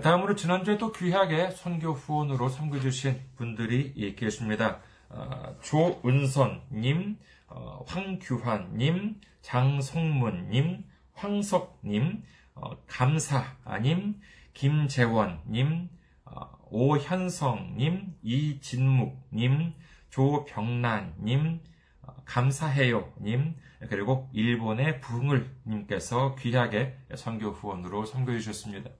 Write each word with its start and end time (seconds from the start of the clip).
다음으로 0.00 0.36
지난주에 0.36 0.78
또 0.78 0.92
귀하게 0.92 1.50
선교 1.50 1.90
후원으로 1.92 2.48
섬겨주신 2.48 3.20
분들이 3.34 4.14
계십니다. 4.14 4.78
어, 5.10 5.56
조은선님, 5.62 7.18
어, 7.48 7.84
황규환님, 7.86 9.20
장성문님, 9.42 10.84
황석님, 11.14 12.22
어, 12.54 12.84
감사님, 12.86 14.20
김재원님, 14.54 15.88
어, 16.24 16.58
오현성님, 16.70 18.14
이진묵님, 18.22 19.74
조병란님, 20.10 21.60
어, 22.02 22.14
감사해요님, 22.24 23.56
그리고 23.88 24.28
일본의 24.32 25.00
붕을님께서 25.00 26.34
귀하게 26.34 26.98
선교 27.14 27.50
후원으로 27.50 28.04
선교해 28.04 28.40
주셨습니다. 28.40 28.90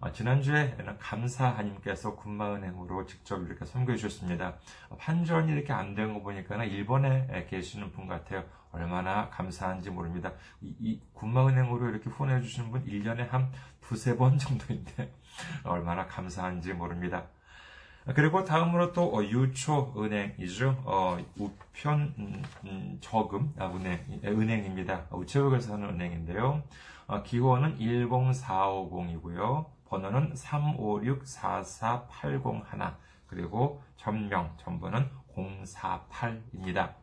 아, 0.00 0.12
지난주에는 0.12 0.96
감사 0.98 1.48
하님께서 1.48 2.14
군마은행으로 2.14 3.06
직접 3.06 3.42
이렇게 3.44 3.64
선교해 3.64 3.96
주셨습니다. 3.98 4.54
환전이 4.96 5.50
이렇게 5.50 5.72
안 5.72 5.96
된 5.96 6.14
거 6.14 6.22
보니까 6.22 6.62
일본에 6.64 7.46
계시는 7.50 7.90
분 7.90 8.06
같아요. 8.06 8.44
얼마나 8.70 9.28
감사한지 9.30 9.90
모릅니다. 9.90 10.32
이, 10.60 10.72
이 10.78 11.00
군마은행으로 11.14 11.88
이렇게 11.88 12.08
후원해 12.10 12.40
주시는 12.40 12.70
분 12.70 12.84
1년에 12.84 13.28
한 13.28 13.50
두세 13.80 14.16
번 14.16 14.38
정도인데 14.38 15.12
얼마나 15.64 16.06
감사한지 16.06 16.72
모릅니다. 16.74 17.26
그리고 18.14 18.44
다음으로 18.44 18.92
또 18.92 19.14
어, 19.14 19.22
유초 19.22 19.92
은행이죠. 19.96 20.82
어, 20.84 21.18
우편 21.36 22.14
음, 22.18 22.42
음, 22.64 22.98
저금 23.00 23.54
아, 23.58 23.66
은행 23.66 24.00
은행입니다. 24.24 25.06
우체국에서 25.10 25.74
하는 25.74 25.90
은행인데요. 25.90 26.62
어, 27.06 27.22
기호는 27.22 27.78
10450이고요. 27.78 29.66
번호는 29.88 30.32
356-44801 30.34 32.94
그리고 33.26 33.82
전명 33.96 34.54
전번은 34.58 35.08
048입니다. 35.36 36.94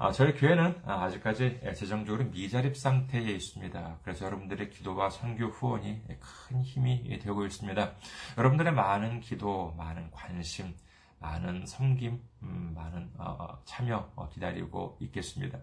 아, 0.00 0.12
저희 0.12 0.32
교회는 0.32 0.80
아직까지 0.86 1.58
재정적으로 1.74 2.26
미자립 2.30 2.76
상태에 2.76 3.32
있습니다. 3.32 3.98
그래서 4.04 4.26
여러분들의 4.26 4.70
기도와 4.70 5.10
선교 5.10 5.46
후원이 5.46 6.04
큰 6.20 6.62
힘이 6.62 7.18
되고 7.18 7.44
있습니다. 7.44 7.94
여러분들의 8.38 8.72
많은 8.74 9.18
기도, 9.18 9.74
많은 9.76 10.12
관심, 10.12 10.72
많은 11.18 11.66
섬김, 11.66 12.22
음, 12.44 12.72
많은 12.76 13.10
어, 13.18 13.60
참여 13.64 14.12
어, 14.14 14.28
기다리고 14.28 14.98
있겠습니다. 15.00 15.58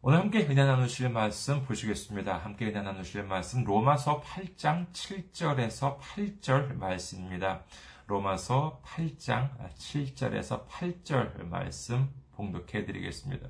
오늘 0.00 0.20
함께 0.20 0.46
은혜 0.46 0.64
나누실 0.64 1.10
말씀 1.10 1.62
보시겠습니다. 1.66 2.38
함께 2.38 2.68
은혜 2.68 2.80
나누실 2.80 3.24
말씀 3.24 3.62
로마서 3.64 4.22
8장 4.22 4.90
7절에서 4.92 5.98
8절 5.98 6.78
말씀입니다. 6.78 7.62
로마서 8.10 8.82
8장 8.84 9.56
7절에서 9.76 10.66
8절 10.66 11.44
말씀 11.44 12.12
봉독해 12.32 12.84
드리겠습니다. 12.84 13.48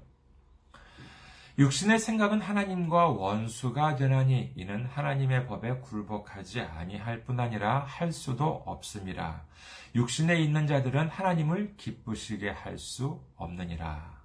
육신의 1.59 1.99
생각은 1.99 2.43
하나님과 2.43 3.09
원수가 3.09 3.97
되나니 3.97 4.53
이는 4.57 4.85
하나님의 4.85 5.47
법에 5.47 5.79
굴복하지 5.81 6.61
아니할 6.61 7.25
뿐 7.25 7.41
아니라 7.41 7.81
할 7.81 8.13
수도 8.13 8.63
없음이라. 8.67 9.47
육신에 9.95 10.39
있는 10.39 10.67
자들은 10.67 11.09
하나님을 11.09 11.77
기쁘시게 11.79 12.51
할 12.51 12.79
수 12.79 13.19
없느니라. 13.37 14.21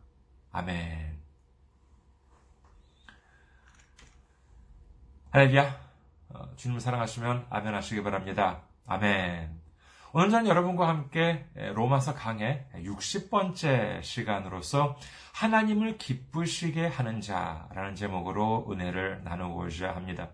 아멘. 0.52 1.18
할렐루야. 5.32 5.80
어, 6.30 6.56
주님을 6.58 6.82
사랑하시면 6.82 7.48
아멘 7.50 7.74
하시기 7.74 8.04
바랍니다. 8.04 8.64
아멘. 8.86 9.65
오늘 10.18 10.30
저는 10.30 10.48
여러분과 10.48 10.88
함께 10.88 11.46
로마서 11.74 12.14
강의 12.14 12.64
60번째 12.74 14.02
시간으로서 14.02 14.96
하나님을 15.34 15.98
기쁘시게 15.98 16.88
하는 16.88 17.20
자라는 17.20 17.96
제목으로 17.96 18.66
은혜를 18.72 19.26
나누고자 19.26 19.94
합니다. 19.94 20.30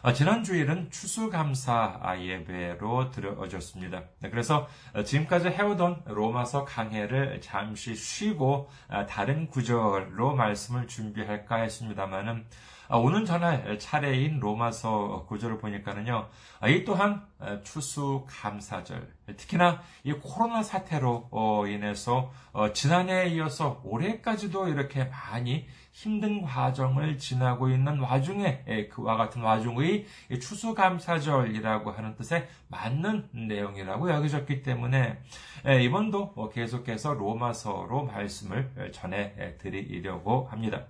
아, 0.00 0.14
지난 0.14 0.42
주일은 0.42 0.90
추수감사 0.90 2.16
예배로 2.18 3.10
들어졌습니다. 3.10 4.04
네, 4.20 4.30
그래서 4.30 4.66
지금까지 5.04 5.48
해오던 5.48 6.04
로마서 6.06 6.64
강해를 6.64 7.42
잠시 7.42 7.94
쉬고 7.94 8.70
아, 8.88 9.04
다른 9.04 9.48
구절로 9.48 10.34
말씀을 10.34 10.86
준비할까 10.86 11.56
했습니다만은 11.56 12.46
아, 12.46 12.77
오늘 12.90 13.26
전할 13.26 13.78
차례인 13.78 14.40
로마서 14.40 15.26
구절을 15.28 15.58
보니까는요, 15.58 16.28
이 16.68 16.84
또한 16.84 17.22
추수 17.62 18.24
감사절, 18.26 19.12
특히나 19.36 19.82
이 20.04 20.12
코로나 20.12 20.62
사태로 20.62 21.28
어, 21.30 21.66
인해서 21.66 22.32
어, 22.52 22.72
지난해에 22.72 23.28
이어서 23.28 23.82
올해까지도 23.84 24.68
이렇게 24.68 25.04
많이 25.04 25.66
힘든 25.92 26.42
과정을 26.42 27.18
지나고 27.18 27.68
있는 27.68 27.98
와중에 27.98 28.64
예, 28.68 28.86
그와 28.88 29.16
같은 29.16 29.42
와중의 29.42 30.06
추수감사절이라고 30.40 31.90
하는 31.90 32.14
뜻에 32.14 32.48
맞는 32.68 33.30
내용이라고 33.48 34.10
여겨졌기 34.10 34.62
때문에 34.62 35.18
예, 35.66 35.82
이번도 35.82 36.32
뭐 36.36 36.48
계속해서 36.48 37.14
로마서로 37.14 38.04
말씀을 38.04 38.92
전해 38.92 39.56
드리려고 39.58 40.46
합니다. 40.50 40.86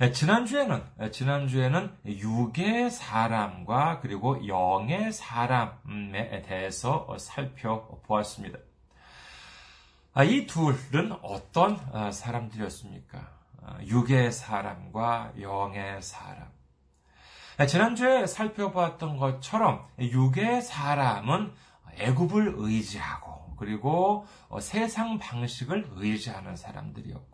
예, 0.00 0.10
지난주에는, 0.10 0.82
지난주에는 1.12 1.98
육의 2.06 2.90
사람과 2.90 4.00
그리고 4.00 4.46
영의 4.48 5.12
사람에 5.12 6.42
대해서 6.42 7.14
살펴보았습니다. 7.18 8.58
아, 10.14 10.24
이 10.24 10.46
둘은 10.46 11.12
어떤 11.22 11.78
아, 11.92 12.10
사람들이었습니까? 12.10 13.30
아, 13.62 13.78
육의 13.82 14.32
사람과 14.32 15.32
영의 15.40 16.00
사람. 16.02 16.50
지난주에 17.68 18.26
살펴보았던 18.26 19.18
것처럼 19.18 19.86
육의 19.98 20.62
사람은 20.62 21.52
애굽을 21.98 22.54
의지하고 22.56 23.54
그리고 23.56 24.26
어, 24.48 24.58
세상 24.58 25.18
방식을 25.18 25.90
의지하는 25.96 26.56
사람들이었고 26.56 27.31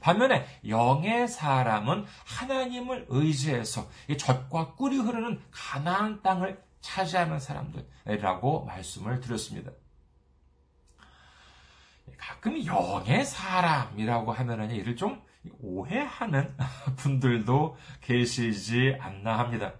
반면에 0.00 0.46
영의 0.68 1.28
사람은 1.28 2.04
하나님을 2.24 3.06
의지해서 3.08 3.88
젖과 4.16 4.74
꿀이 4.74 4.98
흐르는 4.98 5.40
가나안 5.50 6.22
땅을 6.22 6.62
차지하는 6.80 7.40
사람들이라고 7.40 8.64
말씀을 8.64 9.20
드렸습니다. 9.20 9.72
가끔 12.16 12.64
영의 12.64 13.24
사람이라고 13.24 14.32
하면은 14.32 14.70
이를 14.70 14.96
좀 14.96 15.22
오해하는 15.60 16.54
분들도 16.96 17.76
계시지 18.00 18.96
않나 19.00 19.38
합니다. 19.38 19.72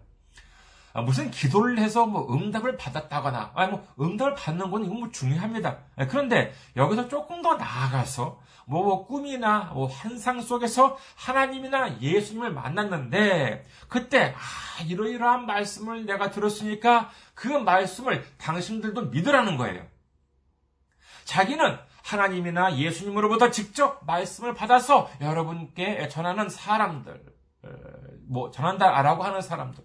아, 0.93 1.03
무슨 1.03 1.31
기도를 1.31 1.79
해서 1.79 2.07
뭐 2.07 2.33
응답을 2.35 2.77
받았다거나, 2.77 3.53
아니 3.55 3.71
뭐 3.71 3.87
응답을 4.01 4.35
받는 4.35 4.71
건 4.71 4.85
이건 4.85 5.01
뭐 5.01 5.11
중요합니다. 5.11 5.79
아, 5.97 6.07
그런데 6.07 6.53
여기서 6.77 7.09
조금 7.09 7.43
더 7.43 7.55
나아가서 7.55 8.41
뭐, 8.67 8.85
뭐 8.85 9.07
꿈이나 9.07 9.71
뭐 9.75 9.87
환상 9.87 10.41
속에서 10.41 10.97
하나님이나 11.17 12.01
예수님을 12.01 12.53
만났는데 12.53 13.67
그때 13.89 14.35
아 14.37 14.83
이러이러한 14.85 15.47
말씀을 15.47 16.07
내가 16.07 16.31
들었으니까 16.31 17.11
그 17.35 17.49
말씀을 17.49 18.25
당신들도 18.39 19.07
믿으라는 19.07 19.57
거예요. 19.57 19.85
자기는 21.25 21.79
하나님이나 22.03 22.77
예수님으로부터 22.77 23.51
직접 23.51 24.05
말씀을 24.07 24.55
받아서 24.55 25.09
여러분께 25.21 26.09
전하는 26.09 26.49
사람들, 26.49 27.23
뭐 28.27 28.51
전한다라고 28.51 29.23
하는 29.23 29.41
사람들, 29.41 29.85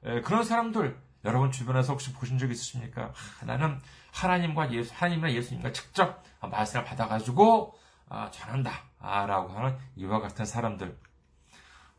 그런 0.00 0.44
사람들 0.44 0.98
여러분 1.24 1.50
주변에서 1.50 1.92
혹시 1.92 2.12
보신 2.12 2.38
적 2.38 2.50
있으십니까? 2.50 3.12
나는 3.44 3.78
하나님과 4.12 4.72
예수, 4.72 4.92
하나님이나 4.94 5.32
예수님과 5.32 5.72
직접 5.72 6.22
말씀을 6.40 6.84
받아가지고 6.84 7.74
아, 8.08 8.30
전한다라고 8.30 9.50
하는 9.50 9.78
이와 9.96 10.20
같은 10.20 10.44
사람들. 10.44 10.98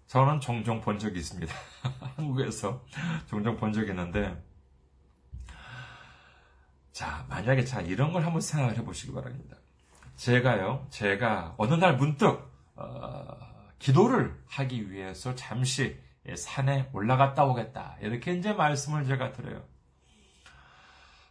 저는 0.08 0.42
종종 0.42 0.82
본 0.82 1.00
적이 1.00 1.20
있습니다. 1.20 1.54
한국에서 2.18 2.84
종종 3.28 3.56
본 3.56 3.72
적이 3.72 3.92
있는데 3.92 4.44
자, 6.92 7.26
만약에 7.30 7.64
자, 7.64 7.80
이런 7.80 8.12
걸 8.12 8.26
한번 8.26 8.42
생각을 8.42 8.78
해보시기 8.78 9.14
바랍니다. 9.14 9.56
제가요, 10.18 10.86
제가 10.90 11.56
어느 11.58 11.76
날 11.76 11.96
문득, 11.96 12.52
어, 12.76 13.38
기도를 13.80 14.38
하기 14.48 14.92
위해서 14.92 15.34
잠시 15.36 15.98
산에 16.36 16.90
올라갔다 16.94 17.44
오겠다. 17.46 17.98
이렇게 18.02 18.34
이제 18.34 18.54
말씀을 18.54 19.06
제가 19.06 19.32
드려요. 19.34 19.64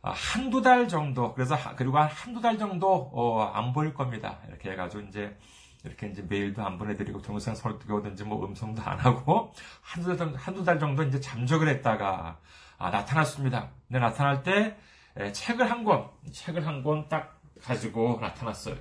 아, 0.03 0.13
한두 0.13 0.63
달 0.63 0.89
정도, 0.89 1.35
그래서, 1.35 1.57
그리고 1.77 1.99
한 1.99 2.09
한두 2.09 2.41
달 2.41 2.57
정도, 2.59 3.11
어, 3.13 3.43
안 3.53 3.73
보일 3.73 3.93
겁니다. 3.93 4.39
이렇게 4.49 4.71
해가지고 4.73 5.03
이제, 5.05 5.37
이렇게 5.85 6.07
이제 6.09 6.23
메일도 6.27 6.63
안 6.65 6.79
보내드리고 6.79 7.21
동영상 7.23 7.55
설득 7.55 7.91
오든지 7.91 8.25
뭐 8.25 8.45
음성도 8.47 8.81
안 8.83 8.99
하고, 8.99 9.53
한두 9.83 10.17
달, 10.17 10.35
한두 10.37 10.65
달 10.65 10.79
정도 10.79 11.03
이제 11.03 11.21
잠적을 11.21 11.69
했다가, 11.69 12.39
아, 12.79 12.91
나타났습니다. 12.91 13.69
근데 13.89 14.01
나타날 14.01 14.43
때, 14.43 14.79
예, 15.19 15.33
책을 15.33 15.71
한 15.71 15.85
권, 15.85 16.09
책을 16.33 16.67
한 16.67 16.83
권 16.83 17.09
딱 17.09 17.39
가지고 17.63 18.19
나타났어요. 18.23 18.77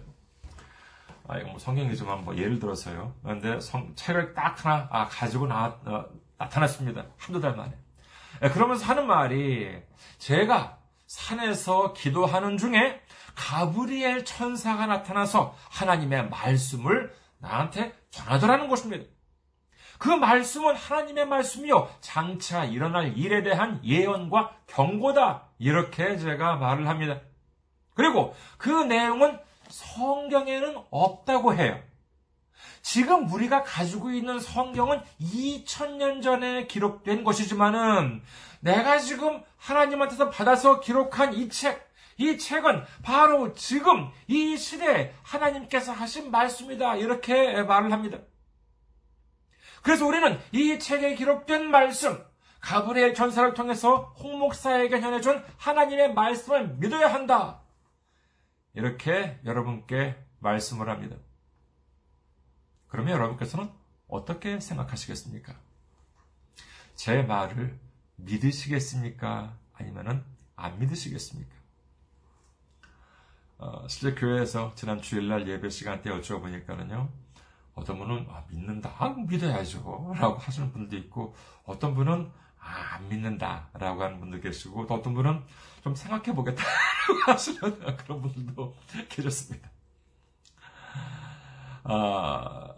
아, 1.29 1.37
이거 1.37 1.49
뭐 1.49 1.59
성경이지만 1.59 2.25
뭐 2.25 2.35
예를 2.35 2.57
들어서요. 2.57 3.13
그런데 3.21 3.59
성, 3.59 3.93
책을 3.95 4.33
딱 4.33 4.65
하나 4.65 4.87
아, 4.91 5.07
가지고 5.07 5.45
나, 5.45 5.79
어, 5.85 6.05
나타났습니다. 6.39 7.05
한두 7.17 7.39
달 7.39 7.55
만에. 7.55 7.71
예, 8.41 8.49
그러면서 8.49 8.85
하는 8.85 9.05
말이 9.05 9.79
제가 10.17 10.79
산에서 11.05 11.93
기도하는 11.93 12.57
중에 12.57 12.99
가브리엘 13.35 14.25
천사가 14.25 14.87
나타나서 14.87 15.55
하나님의 15.69 16.29
말씀을 16.29 17.13
나한테 17.37 17.93
전하더라는 18.09 18.67
것입니다. 18.67 19.05
그 19.99 20.09
말씀은 20.09 20.75
하나님의 20.75 21.27
말씀이요. 21.27 21.89
장차 22.01 22.65
일어날 22.65 23.15
일에 23.15 23.43
대한 23.43 23.79
예언과 23.83 24.55
경고다. 24.65 25.43
이렇게 25.59 26.17
제가 26.17 26.55
말을 26.55 26.87
합니다. 26.87 27.19
그리고 27.93 28.33
그 28.57 28.69
내용은 28.69 29.39
성경에는 29.69 30.77
없다고 30.92 31.56
해요. 31.56 31.81
지금 32.81 33.31
우리가 33.31 33.63
가지고 33.63 34.12
있는 34.12 34.39
성경은 34.39 35.01
2000년 35.21 36.21
전에 36.21 36.68
기록된 36.68 37.24
것이지만은 37.24 38.21
내가 38.62 39.00
지금 39.00 39.44
하나님한테서 39.57 40.30
받아서 40.30 40.80
기록한 40.80 41.33
이 41.33 41.50
책, 41.50 41.89
이 42.18 42.38
책은 42.38 42.83
바로 43.04 43.54
지금 43.54 44.10
이 44.27 44.57
시대에 44.57 45.13
하나님께서 45.24 45.92
하신 45.92 46.31
말씀이다. 46.31 46.95
이렇게 46.98 47.63
말을 47.63 47.92
합니다. 47.92 48.18
그래서 49.81 50.06
우리는 50.06 50.39
이 50.51 50.77
책에 50.77 51.16
기록된 51.16 51.69
말씀, 51.69 52.21
가브리엘 52.60 53.13
전사를 53.13 53.54
통해서 53.54 54.13
홍 54.19 54.38
목사에게 54.39 55.00
전해준 55.00 55.44
하나님의 55.57 56.13
말씀을 56.13 56.75
믿어야 56.77 57.13
한다. 57.13 57.58
이렇게 58.74 59.39
여러분께 59.45 60.16
말씀을 60.39 60.89
합니다. 60.89 61.16
그러면 62.88 63.13
여러분께서는 63.13 63.69
어떻게 64.07 64.60
생각하시겠습니까? 64.60 65.56
제 66.95 67.21
말을 67.21 67.80
믿으시겠습니까? 68.18 69.57
아니면 69.73 70.26
안 70.56 70.80
믿으시겠습니까? 70.80 71.56
어, 73.59 73.88
실제 73.88 74.19
교회에서 74.19 74.73
지난 74.76 75.02
주일날 75.02 75.47
예배 75.47 75.69
시간 75.69 76.02
때 76.02 76.09
여쭤보니까는요, 76.09 77.09
어떤 77.76 77.97
분은 77.97 78.26
아, 78.30 78.45
믿는다, 78.49 78.94
아, 78.97 79.09
믿어야죠, 79.09 80.14
라고 80.16 80.38
하시는 80.38 80.71
분도 80.71 80.95
있고, 80.97 81.35
어떤 81.66 81.94
분은 81.94 82.31
아, 82.59 82.95
안 82.95 83.07
믿는다라고 83.09 84.04
하는 84.04 84.19
분도 84.19 84.39
계시고, 84.39 84.87
또 84.87 84.95
어떤 84.95 85.13
분은 85.13 85.42
좀 85.83 85.95
생각해 85.95 86.33
보겠다라고 86.35 86.73
하시는 87.31 87.97
그런 87.97 88.21
분들도 88.21 88.75
계셨습니다. 89.09 89.69
아, 91.83 92.75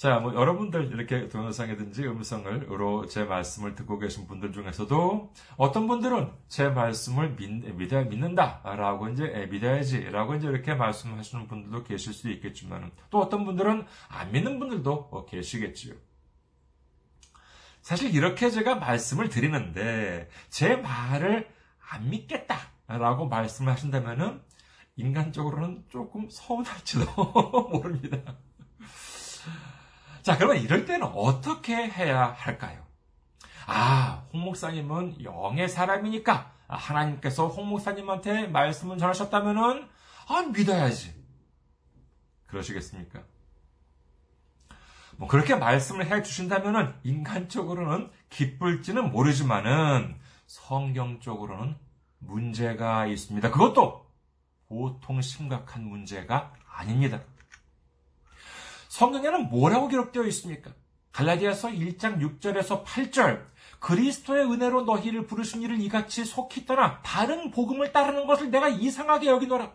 자, 0.00 0.18
뭐 0.18 0.34
여러분들 0.34 0.92
이렇게 0.94 1.28
동영상이든지 1.28 2.06
음성을로 2.06 3.04
제 3.06 3.24
말씀을 3.24 3.74
듣고 3.74 3.98
계신 3.98 4.26
분들 4.26 4.50
중에서도 4.50 5.30
어떤 5.58 5.86
분들은 5.86 6.30
제 6.48 6.70
말씀을 6.70 7.36
믿, 7.36 7.50
믿어야 7.76 8.04
믿는다라고 8.04 9.10
이제 9.10 9.30
예, 9.36 9.44
믿어야지라고 9.44 10.36
이제 10.36 10.48
이렇게 10.48 10.74
말씀하시는 10.74 11.46
분들도 11.48 11.84
계실 11.84 12.14
수 12.14 12.30
있겠지만 12.30 12.90
또 13.10 13.20
어떤 13.20 13.44
분들은 13.44 13.84
안 14.08 14.32
믿는 14.32 14.58
분들도 14.58 15.08
어, 15.10 15.26
계시겠지요. 15.26 15.94
사실 17.82 18.14
이렇게 18.14 18.50
제가 18.50 18.76
말씀을 18.76 19.28
드리는데 19.28 20.28
제 20.48 20.76
말을 20.76 21.48
안 21.90 22.10
믿겠다라고 22.10 23.28
말씀을 23.28 23.72
하신다면은 23.72 24.42
인간적으로는 24.96 25.84
조금 25.88 26.28
서운할지도 26.30 27.06
모릅니다. 27.72 28.18
자, 30.22 30.36
그러면 30.36 30.58
이럴 30.62 30.84
때는 30.84 31.06
어떻게 31.06 31.74
해야 31.74 32.26
할까요? 32.26 32.86
아, 33.66 34.26
홍 34.32 34.42
목사님은 34.42 35.24
영의 35.24 35.68
사람이니까 35.68 36.52
하나님께서 36.68 37.48
홍 37.48 37.68
목사님한테 37.68 38.46
말씀을 38.48 38.98
전하셨다면은 38.98 39.88
아, 40.28 40.42
믿어야지. 40.42 41.14
그러시겠습니까? 42.46 43.24
뭐 45.20 45.28
그렇게 45.28 45.54
말씀을 45.54 46.10
해 46.10 46.22
주신다면은 46.22 46.94
인간적으로는 47.04 48.10
기쁠지는 48.30 49.12
모르지만은 49.12 50.18
성경적으로는 50.46 51.76
문제가 52.20 53.04
있습니다. 53.04 53.50
그것도 53.50 54.06
보통 54.66 55.20
심각한 55.20 55.84
문제가 55.84 56.54
아닙니다. 56.66 57.20
성경에는 58.88 59.50
뭐라고 59.50 59.88
기록되어 59.88 60.24
있습니까? 60.28 60.70
갈라디아서 61.12 61.68
1장 61.68 62.18
6절에서 62.18 62.82
8절 62.86 63.44
그리스도의 63.78 64.50
은혜로 64.50 64.84
너희를 64.84 65.26
부르신 65.26 65.60
이를 65.60 65.78
이같이 65.82 66.24
속히 66.24 66.64
떠나 66.64 67.02
다른 67.02 67.50
복음을 67.50 67.92
따르는 67.92 68.26
것을 68.26 68.50
내가 68.50 68.68
이상하게 68.68 69.26
여기노라. 69.28 69.70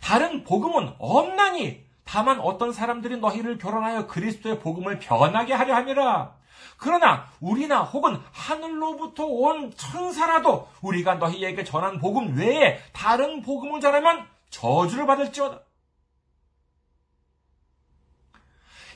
다른 0.00 0.44
복음은 0.44 0.94
없나니 1.00 1.85
다만 2.06 2.40
어떤 2.40 2.72
사람들이 2.72 3.18
너희를 3.18 3.58
결혼하여 3.58 4.06
그리스도의 4.06 4.60
복음을 4.60 4.98
변하게 5.00 5.52
하려 5.52 5.74
함이라. 5.74 6.36
그러나 6.78 7.26
우리나 7.40 7.82
혹은 7.82 8.18
하늘로부터 8.32 9.26
온 9.26 9.72
천사라도 9.74 10.68
우리가 10.82 11.16
너희에게 11.16 11.64
전한 11.64 11.98
복음 11.98 12.36
외에 12.36 12.78
다른 12.92 13.42
복음을 13.42 13.80
전하면 13.80 14.24
저주를 14.50 15.06
받을지어다. 15.06 15.60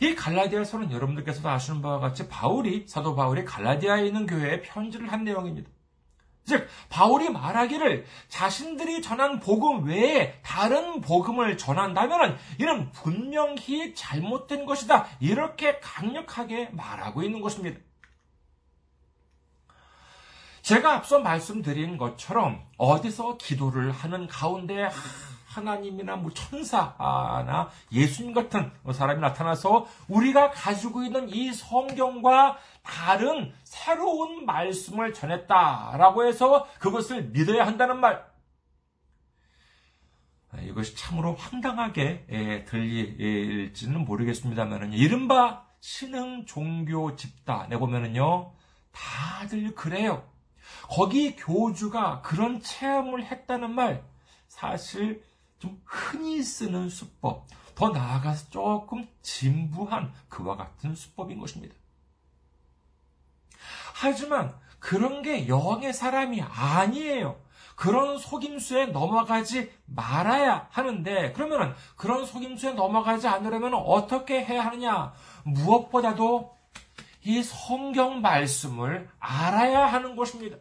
이 0.03 0.15
갈라디아서는 0.15 0.93
여러분들께서도 0.93 1.49
아시는 1.49 1.83
바와 1.83 1.99
같이 1.99 2.29
바울이 2.29 2.87
사도 2.87 3.17
바울이 3.17 3.45
갈라디아에 3.45 4.07
있는 4.07 4.27
교회에 4.27 4.63
편지를 4.63 5.13
한 5.13 5.25
내용입니다. 5.25 5.69
즉 6.51 6.69
바울이 6.89 7.31
말하기를 7.31 8.05
자신들이 8.29 9.03
전한 9.03 9.39
복음 9.39 9.85
외에 9.85 10.41
다른 10.43 11.01
복음을 11.01 11.57
전한다면 11.57 12.37
이는 12.59 12.91
분명히 12.91 13.95
잘못된 13.95 14.67
것이다. 14.67 15.07
이렇게 15.21 15.79
강력하게 15.79 16.71
말하고 16.73 17.23
있는 17.23 17.41
것입니다. 17.41 17.79
제가 20.63 20.95
앞서 20.95 21.21
말씀드린 21.21 21.97
것처럼 21.97 22.67
어디서 22.77 23.37
기도를 23.37 23.93
하는 23.93 24.27
가운데 24.27 24.91
하나님이나 25.51 26.17
뭐 26.17 26.31
천사나 26.33 27.71
예수님 27.91 28.35
같은 28.35 28.71
사람이 28.93 29.21
나타나서 29.21 29.87
우리가 30.09 30.51
가지고 30.51 31.03
있는 31.03 31.29
이 31.29 31.53
성경과 31.53 32.57
다른 32.83 33.53
새로운 33.65 34.47
말씀을 34.47 35.13
전했다라고 35.13 36.25
해서 36.27 36.67
그것을 36.79 37.25
믿어야 37.31 37.67
한다는 37.67 37.99
말. 37.99 38.31
이것이 40.63 40.97
참으로 40.97 41.35
황당하게 41.35 42.27
예, 42.29 42.65
들릴지는 42.65 44.05
모르겠습니다만, 44.05 44.93
이른바 44.93 45.65
신흥 45.81 46.47
종교 46.47 47.15
집단에 47.15 47.77
보면은요, 47.77 48.53
다들 48.91 49.75
그래요. 49.75 50.29
거기 50.89 51.37
교주가 51.37 52.21
그런 52.23 52.61
체험을 52.61 53.25
했다는 53.25 53.73
말, 53.73 54.03
사실 54.49 55.23
좀 55.61 55.81
흔히 55.85 56.43
쓰는 56.43 56.89
수법, 56.89 57.47
더 57.77 57.91
나아가서 57.91 58.51
조금 58.51 59.07
진부한 59.23 60.13
그와 60.29 60.57
같은 60.57 60.95
수법인 60.97 61.39
것입니다. 61.39 61.75
하지만 63.95 64.55
그런 64.79 65.23
게 65.23 65.47
영의 65.47 65.93
사람이 65.93 66.43
아니에요. 66.43 67.39
그런 67.77 68.19
속임수에 68.19 68.87
넘어가지 68.87 69.73
말아야 69.87 70.69
하는데, 70.71 71.33
그러면은 71.33 71.75
그런 71.97 72.27
속임수에 72.27 72.73
넘어가지 72.73 73.29
않으려면 73.29 73.75
어떻게 73.75 74.45
해야 74.45 74.65
하느냐? 74.67 75.13
무엇보다도 75.45 76.55
이 77.23 77.43
성경 77.43 78.21
말씀을 78.23 79.09
알아야 79.19 79.87
하는 79.87 80.17
것입니다. 80.17 80.57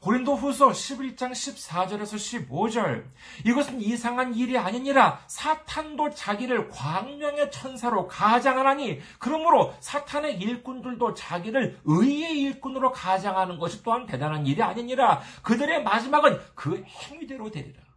고린도 0.00 0.36
후서 0.36 0.68
11장 0.68 1.32
14절에서 1.32 2.48
15절. 2.48 3.04
이것은 3.44 3.80
이상한 3.80 4.34
일이 4.34 4.56
아니니라 4.56 5.20
사탄도 5.26 6.10
자기를 6.10 6.68
광명의 6.68 7.50
천사로 7.50 8.06
가장하나니 8.06 9.00
그러므로 9.18 9.74
사탄의 9.80 10.38
일꾼들도 10.38 11.14
자기를 11.14 11.80
의의 11.84 12.40
일꾼으로 12.42 12.92
가장하는 12.92 13.58
것이 13.58 13.82
또한 13.82 14.06
대단한 14.06 14.46
일이 14.46 14.62
아니니라 14.62 15.20
그들의 15.42 15.82
마지막은 15.82 16.40
그 16.54 16.84
행위대로 16.86 17.50
되리라. 17.50 17.88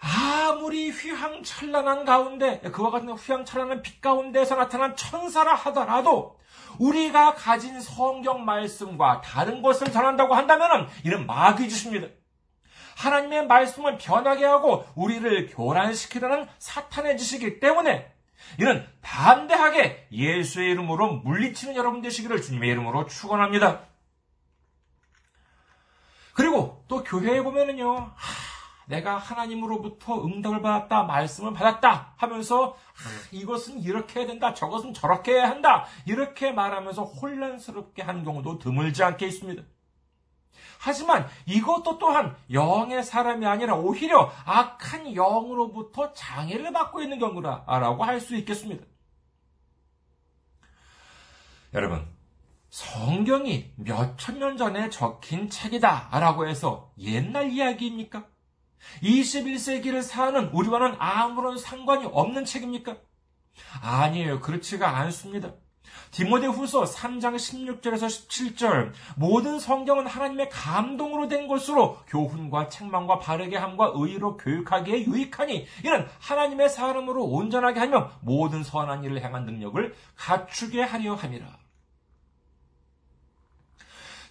아무리 0.00 0.90
휘황찬란한 0.90 2.04
가운데 2.04 2.60
그와 2.60 2.90
같은 2.90 3.10
휘황찬란한 3.10 3.82
빛 3.82 4.00
가운데서 4.00 4.54
나타난 4.54 4.94
천사라 4.94 5.54
하더라도 5.54 6.38
우리가 6.78 7.34
가진 7.34 7.80
성경 7.80 8.44
말씀과 8.44 9.20
다른 9.20 9.62
것을 9.62 9.90
전한다고 9.92 10.34
한다면 10.34 10.88
이는 11.04 11.26
마귀 11.26 11.68
짓입니다. 11.68 12.08
하나님의 12.96 13.46
말씀을 13.46 13.96
변하게 13.98 14.44
하고 14.44 14.84
우리를 14.94 15.48
교란시키려는 15.54 16.46
사탄의 16.58 17.16
짓이기 17.16 17.60
때문에 17.60 18.12
이는 18.58 18.86
반대하게 19.02 20.08
예수의 20.10 20.72
이름으로 20.72 21.14
물리치는 21.18 21.76
여러분 21.76 22.02
되시기를 22.02 22.42
주님의 22.42 22.70
이름으로 22.70 23.06
축원합니다. 23.06 23.82
그리고 26.34 26.84
또 26.88 27.02
교회에 27.02 27.42
보면은요. 27.42 28.12
내가 28.88 29.16
하나님으로부터 29.18 30.24
응답을 30.24 30.62
받았다, 30.62 31.04
말씀을 31.04 31.52
받았다 31.52 32.14
하면서 32.16 32.72
아, 32.72 33.28
이것은 33.32 33.80
이렇게 33.80 34.20
해야 34.20 34.26
된다, 34.26 34.54
저것은 34.54 34.94
저렇게 34.94 35.32
해야 35.34 35.48
한다 35.48 35.84
이렇게 36.06 36.52
말하면서 36.52 37.04
혼란스럽게 37.04 38.02
하는 38.02 38.24
경우도 38.24 38.58
드물지 38.58 39.02
않게 39.04 39.26
있습니다. 39.26 39.62
하지만 40.80 41.26
이것도 41.46 41.98
또한 41.98 42.36
영의 42.52 43.02
사람이 43.02 43.44
아니라 43.46 43.74
오히려 43.74 44.32
악한 44.44 45.14
영으로부터 45.14 46.12
장애를 46.12 46.72
받고 46.72 47.02
있는 47.02 47.18
경우라라고 47.18 48.04
할 48.04 48.20
수 48.20 48.36
있겠습니다. 48.36 48.84
여러분, 51.74 52.06
성경이 52.70 53.72
몇천 53.76 54.38
년 54.38 54.56
전에 54.56 54.88
적힌 54.88 55.50
책이다라고 55.50 56.46
해서 56.46 56.92
옛날 56.98 57.50
이야기입니까? 57.50 58.24
21세기를 59.02 60.02
사는 60.02 60.48
우리와는 60.48 60.96
아무런 60.98 61.58
상관이 61.58 62.06
없는 62.06 62.44
책입니까? 62.44 62.96
아니에요. 63.82 64.40
그렇지가 64.40 64.96
않습니다. 64.98 65.52
디모데 66.10 66.46
후서 66.46 66.84
3장 66.84 67.36
16절에서 67.36 68.06
17절 68.06 68.92
모든 69.16 69.58
성경은 69.58 70.06
하나님의 70.06 70.48
감동으로 70.48 71.28
된 71.28 71.48
것으로 71.48 71.98
교훈과 72.06 72.68
책망과 72.68 73.18
바르게 73.18 73.56
함과 73.56 73.92
의로 73.94 74.36
교육하기에 74.36 75.06
유익하니 75.06 75.66
이는 75.84 76.06
하나님의 76.20 76.68
사람으로 76.70 77.24
온전하게 77.24 77.80
하며 77.80 78.10
모든 78.20 78.62
선한 78.62 79.04
일을 79.04 79.22
행한 79.22 79.44
능력을 79.44 79.94
갖추게 80.16 80.82
하려 80.82 81.14
함이라. 81.14 81.67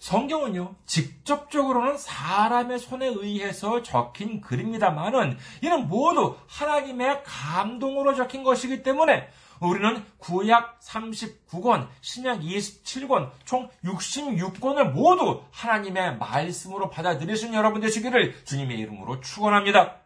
성경은요, 0.07 0.73
직접적으로는 0.85 1.97
사람의 1.97 2.79
손에 2.79 3.07
의해서 3.07 3.83
적힌 3.83 4.39
글입니다만은 4.39 5.37
이는 5.61 5.89
모두 5.89 6.37
하나님의 6.47 7.23
감동으로 7.25 8.15
적힌 8.15 8.41
것이기 8.41 8.83
때문에 8.83 9.27
우리는 9.59 10.05
구약 10.17 10.79
39권, 10.79 11.89
신약 11.99 12.39
27권, 12.39 13.31
총 13.43 13.69
66권을 13.83 14.91
모두 14.93 15.43
하나님의 15.51 16.19
말씀으로 16.19 16.89
받아들이신 16.89 17.53
여러분 17.53 17.81
되시기를 17.81 18.45
주님의 18.45 18.79
이름으로 18.79 19.19
축원합니다. 19.19 19.97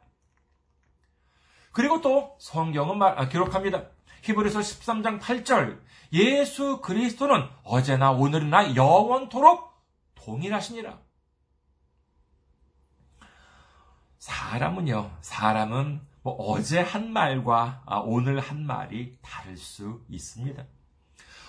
그리고 1.74 2.02
또 2.02 2.36
성경은 2.40 2.98
말, 2.98 3.20
아, 3.20 3.30
기록합니다. 3.30 3.84
히브리서 4.24 4.62
13장 4.62 5.20
8절 5.20 5.80
예수 6.14 6.82
그리스도는 6.82 7.44
어제나 7.64 8.12
오늘이나 8.12 8.76
영원토록 8.76 9.71
동일하시니라. 10.24 11.00
사람은요, 14.20 15.18
사람은 15.22 16.02
뭐 16.22 16.34
어제 16.34 16.80
한 16.80 17.12
말과 17.12 17.82
아, 17.88 17.98
오늘 17.98 18.40
한 18.40 18.66
말이 18.66 19.18
다를 19.22 19.58
수 19.58 20.06
있습니다. 20.08 20.64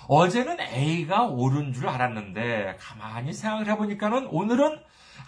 어제는 0.09 0.59
A가 0.61 1.27
옳은 1.27 1.75
줄 1.75 1.87
알았는데 1.87 2.79
가만히 2.81 3.33
생각을 3.33 3.67
해보니까는 3.69 4.27
오늘은 4.29 4.83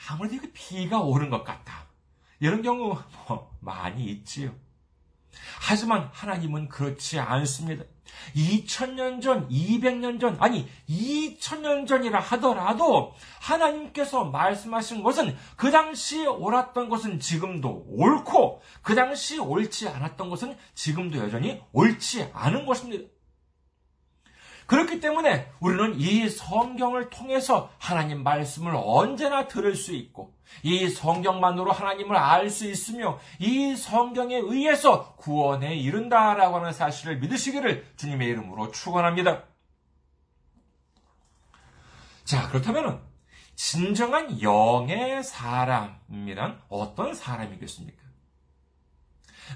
아무래도 0.08 0.50
B가 0.52 1.00
옳은 1.00 1.28
것 1.28 1.44
같다. 1.44 1.86
이런 2.40 2.62
경우 2.62 2.98
뭐 3.28 3.56
많이 3.60 4.04
있지요. 4.06 4.54
하지만 5.60 6.08
하나님은 6.12 6.68
그렇지 6.68 7.20
않습니다. 7.20 7.84
2000년 8.36 9.22
전, 9.22 9.48
200년 9.48 10.20
전, 10.20 10.36
아니 10.40 10.68
2000년 10.88 11.86
전이라 11.86 12.20
하더라도 12.20 13.14
하나님께서 13.40 14.24
말씀하신 14.24 15.02
것은 15.02 15.36
그 15.56 15.70
당시 15.70 16.26
옳았던 16.26 16.88
것은 16.88 17.20
지금도 17.20 17.86
옳고 17.88 18.62
그 18.82 18.94
당시 18.94 19.38
옳지 19.38 19.88
않았던 19.88 20.30
것은 20.30 20.56
지금도 20.74 21.18
여전히 21.18 21.60
옳지 21.72 22.30
않은 22.32 22.66
것입니다. 22.66 23.13
그렇기 24.66 25.00
때문에 25.00 25.50
우리는 25.60 25.98
이 26.00 26.28
성경을 26.28 27.10
통해서 27.10 27.70
하나님 27.78 28.22
말씀을 28.22 28.72
언제나 28.74 29.46
들을 29.46 29.74
수 29.74 29.92
있고, 29.92 30.34
이 30.62 30.88
성경만으로 30.88 31.72
하나님을 31.72 32.16
알 32.16 32.48
수 32.48 32.68
있으며, 32.68 33.18
이 33.38 33.76
성경에 33.76 34.36
의해서 34.36 35.14
구원에 35.16 35.74
이른다라고 35.76 36.56
하는 36.56 36.72
사실을 36.72 37.18
믿으시기를 37.18 37.86
주님의 37.96 38.28
이름으로 38.28 38.70
축원합니다. 38.70 39.42
자, 42.24 42.48
그렇다면 42.48 43.02
진정한 43.54 44.40
영의 44.40 45.22
사람이란 45.22 46.62
어떤 46.68 47.14
사람이겠습니까? 47.14 48.02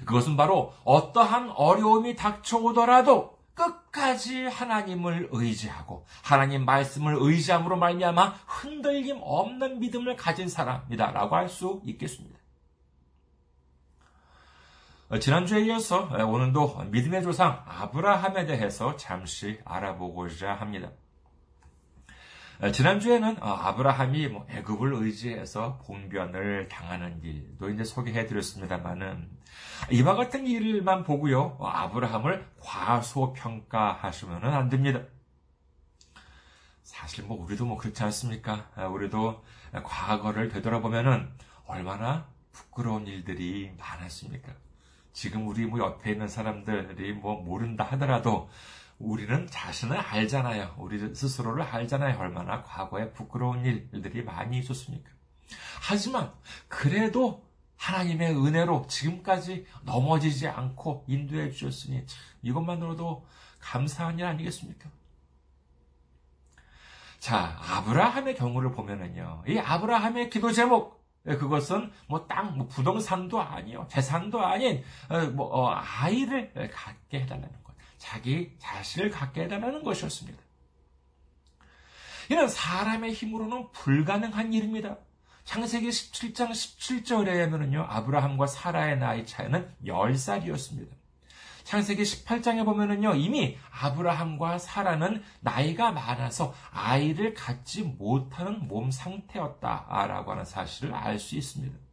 그것은 0.05 0.37
바로 0.37 0.73
어떠한 0.83 1.49
어려움이 1.55 2.15
닥쳐오더라도 2.15 3.38
끝까지 3.59 4.45
하나님을 4.45 5.27
의지하고 5.31 6.05
하나님 6.23 6.63
말씀을 6.63 7.17
의지함으로 7.19 7.75
말미암아 7.75 8.27
흔들림 8.47 9.19
없는 9.21 9.79
믿음을 9.79 10.15
가진 10.15 10.47
사람이다라고 10.47 11.35
할 11.35 11.49
수 11.49 11.81
있겠습니다. 11.83 12.37
지난주에 15.19 15.61
이어서 15.65 16.07
오늘도 16.11 16.83
믿음의 16.91 17.23
조상 17.23 17.63
아브라함에 17.67 18.45
대해서 18.45 18.95
잠시 18.95 19.59
알아보고자 19.65 20.53
합니다. 20.53 20.91
지난주에는 22.67 23.37
아브라함이 23.39 24.27
뭐 24.27 24.45
애굽을 24.49 24.93
의지해서 24.93 25.77
봉변을 25.85 26.67
당하는 26.67 27.23
일도 27.23 27.69
이제 27.69 27.85
소개해 27.85 28.25
드렸습니다만은 28.25 29.29
이와 29.91 30.15
같은 30.15 30.45
일만 30.45 31.05
보고요. 31.05 31.57
아브라함을 31.61 32.45
과소평가하시면 32.59 34.43
안 34.43 34.67
됩니다. 34.67 34.99
사실 36.83 37.23
뭐 37.23 37.41
우리도 37.41 37.65
뭐 37.65 37.77
그렇지 37.77 38.03
않습니까? 38.03 38.69
우리도 38.91 39.41
과거를 39.71 40.49
되돌아보면은 40.49 41.31
얼마나 41.65 42.27
부끄러운 42.51 43.07
일들이 43.07 43.71
많았습니까? 43.77 44.51
지금 45.13 45.47
우리 45.47 45.65
뭐 45.65 45.79
옆에 45.79 46.11
있는 46.11 46.27
사람들이 46.27 47.13
뭐 47.13 47.41
모른다 47.41 47.85
하더라도 47.91 48.49
우리는 48.99 49.47
자신을 49.47 49.97
알잖아요. 49.97 50.75
우리 50.77 51.15
스스로를 51.15 51.63
알잖아요. 51.63 52.19
얼마나 52.19 52.61
과거에 52.63 53.11
부끄러운 53.11 53.65
일들이 53.65 54.23
많이 54.23 54.59
있었습니까? 54.59 55.09
하지만 55.81 56.31
그래도 56.67 57.47
하나님의 57.77 58.35
은혜로 58.35 58.87
지금까지 58.87 59.65
넘어지지 59.83 60.47
않고 60.47 61.05
인도해 61.07 61.49
주셨으니 61.49 62.05
이것만으로도 62.41 63.25
감사한 63.59 64.19
일 64.19 64.25
아니겠습니까? 64.25 64.89
자, 67.19 67.57
아브라함의 67.61 68.35
경우를 68.35 68.71
보면은요. 68.71 69.43
이 69.47 69.57
아브라함의 69.57 70.29
기도 70.29 70.51
제목 70.51 70.99
그것은 71.23 71.91
뭐 72.07 72.27
땅, 72.27 72.57
뭐 72.57 72.67
부동산도 72.67 73.41
아니요, 73.41 73.87
재산도 73.89 74.45
아닌 74.45 74.83
어, 75.09 75.19
뭐 75.27 75.47
어, 75.47 75.69
아이를 75.69 76.51
갖게 76.73 77.21
해달라는 77.21 77.63
것, 77.63 77.68
자기 77.99 78.55
자신을 78.57 79.11
갖게 79.11 79.43
해달라는 79.43 79.83
것이었습니다. 79.83 80.41
이는 82.31 82.47
사람의 82.47 83.13
힘으로는 83.13 83.71
불가능한 83.71 84.53
일입니다. 84.53 84.97
창세기 85.43 85.89
17장 85.89 86.51
17절에 86.51 87.37
하면은요, 87.39 87.85
아브라함과 87.89 88.47
사라의 88.47 88.99
나이 88.99 89.25
차이는 89.25 89.67
10살이었습니다. 89.83 90.87
창세기 91.63 92.03
18장에 92.03 92.65
보면은요, 92.65 93.15
이미 93.15 93.57
아브라함과 93.71 94.59
사라는 94.59 95.23
나이가 95.39 95.91
많아서 95.91 96.53
아이를 96.71 97.33
갖지 97.33 97.83
못하는 97.83 98.67
몸 98.67 98.91
상태였다라고 98.91 100.31
하는 100.31 100.45
사실을 100.45 100.93
알 100.93 101.19
수 101.19 101.35
있습니다. 101.35 101.88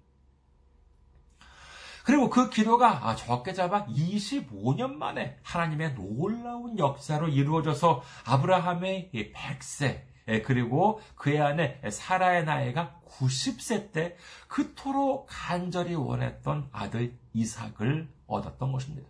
그리고 2.06 2.30
그 2.30 2.50
기도가 2.50 3.08
아, 3.08 3.16
적게 3.16 3.52
잡아 3.52 3.84
25년 3.86 4.94
만에 4.94 5.40
하나님의 5.42 5.94
놀라운 5.96 6.78
역사로 6.78 7.26
이루어져서 7.26 8.00
아브라함의 8.24 9.10
100세, 9.12 10.04
예, 10.28 10.40
그리고 10.42 11.00
그의 11.16 11.40
아내 11.40 11.80
사라의 11.90 12.44
나이가 12.44 13.00
90세 13.08 13.90
때 13.90 14.16
그토록 14.46 15.26
간절히 15.28 15.94
원했던 15.96 16.68
아들 16.70 17.18
이삭을 17.32 18.08
얻었던 18.28 18.70
것입니다. 18.70 19.08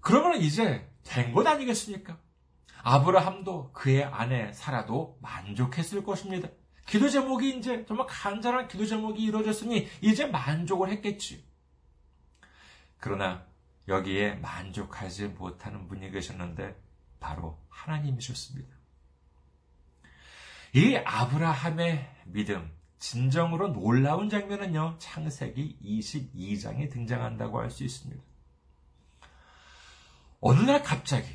그러면 0.00 0.42
이제 0.42 0.86
된 1.02 1.32
것 1.32 1.46
아니겠습니까? 1.46 2.18
아브라함도 2.82 3.72
그의 3.72 4.04
아내 4.04 4.52
사라도 4.52 5.16
만족했을 5.22 6.04
것입니다. 6.04 6.50
기도 6.86 7.08
제목이 7.08 7.58
이제 7.58 7.84
정말 7.86 8.06
간절한 8.06 8.68
기도 8.68 8.86
제목이 8.86 9.22
이루어졌으니 9.22 9.88
이제 10.00 10.26
만족을 10.26 10.88
했겠지. 10.90 11.44
그러나 12.98 13.44
여기에 13.88 14.36
만족하지 14.36 15.28
못하는 15.28 15.88
분이 15.88 16.10
계셨는데 16.10 16.80
바로 17.20 17.58
하나님이셨습니다. 17.68 18.74
이 20.74 20.96
아브라함의 20.96 22.08
믿음, 22.26 22.70
진정으로 22.98 23.68
놀라운 23.68 24.28
장면은요, 24.28 24.96
창세기 24.98 25.78
22장에 25.82 26.90
등장한다고 26.90 27.60
할 27.60 27.70
수 27.70 27.84
있습니다. 27.84 28.22
어느 30.40 30.60
날 30.60 30.82
갑자기, 30.82 31.28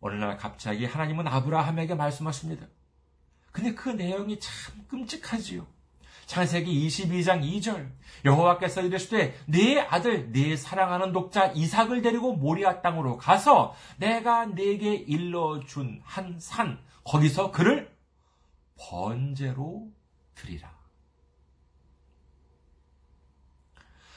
어느 0.00 0.14
날 0.14 0.36
갑자기 0.36 0.84
하나님은 0.84 1.26
아브라함에게 1.28 1.94
말씀하십니다. 1.94 2.66
근데 3.58 3.74
그 3.74 3.88
내용이 3.88 4.38
참 4.38 4.86
끔찍하지요. 4.86 5.66
창세기 6.26 6.86
22장 6.86 7.42
2절 7.42 7.90
여호와께서 8.24 8.82
이르시되 8.82 9.36
네 9.46 9.80
아들 9.80 10.30
네 10.30 10.56
사랑하는 10.56 11.12
독자 11.12 11.46
이삭을 11.46 12.02
데리고 12.02 12.34
모리아 12.36 12.80
땅으로 12.82 13.16
가서 13.16 13.74
내가 13.96 14.46
네게 14.46 14.94
일러 14.94 15.58
준 15.66 16.00
한 16.04 16.38
산 16.38 16.78
거기서 17.02 17.50
그를 17.50 17.92
번제로 18.78 19.88
드리라. 20.36 20.70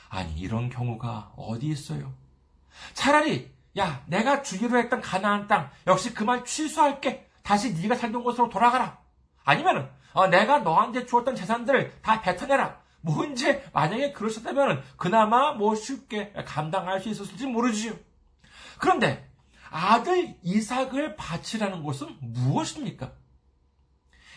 아니 0.09 0.33
이런 0.39 0.69
경우가 0.69 1.33
어디 1.35 1.67
있어요? 1.67 2.13
차라리 2.93 3.51
야 3.79 4.03
내가 4.05 4.43
주기로 4.43 4.77
했던 4.77 5.01
가나안 5.01 5.47
땅 5.47 5.71
역시 5.87 6.13
그만 6.13 6.45
취소할게. 6.45 7.27
다시 7.41 7.73
네가 7.73 7.95
살던 7.95 8.21
곳으로 8.23 8.49
돌아가라. 8.49 9.00
아니면은 9.43 9.89
어, 10.13 10.27
내가 10.27 10.59
너한테 10.59 11.05
주었던 11.05 11.35
재산들을 11.35 12.01
다 12.01 12.21
뱉어내라. 12.21 12.81
뭐 13.01 13.25
만약에 13.73 14.11
그러셨다면 14.11 14.83
그나마 14.97 15.53
뭐 15.53 15.75
쉽게 15.75 16.33
감당할 16.45 16.99
수 17.01 17.09
있었을지 17.09 17.47
모르지요. 17.47 17.93
그런데 18.77 19.27
아들 19.69 20.35
이삭을 20.43 21.15
바치라는 21.15 21.83
것은 21.83 22.17
무엇입니까? 22.19 23.13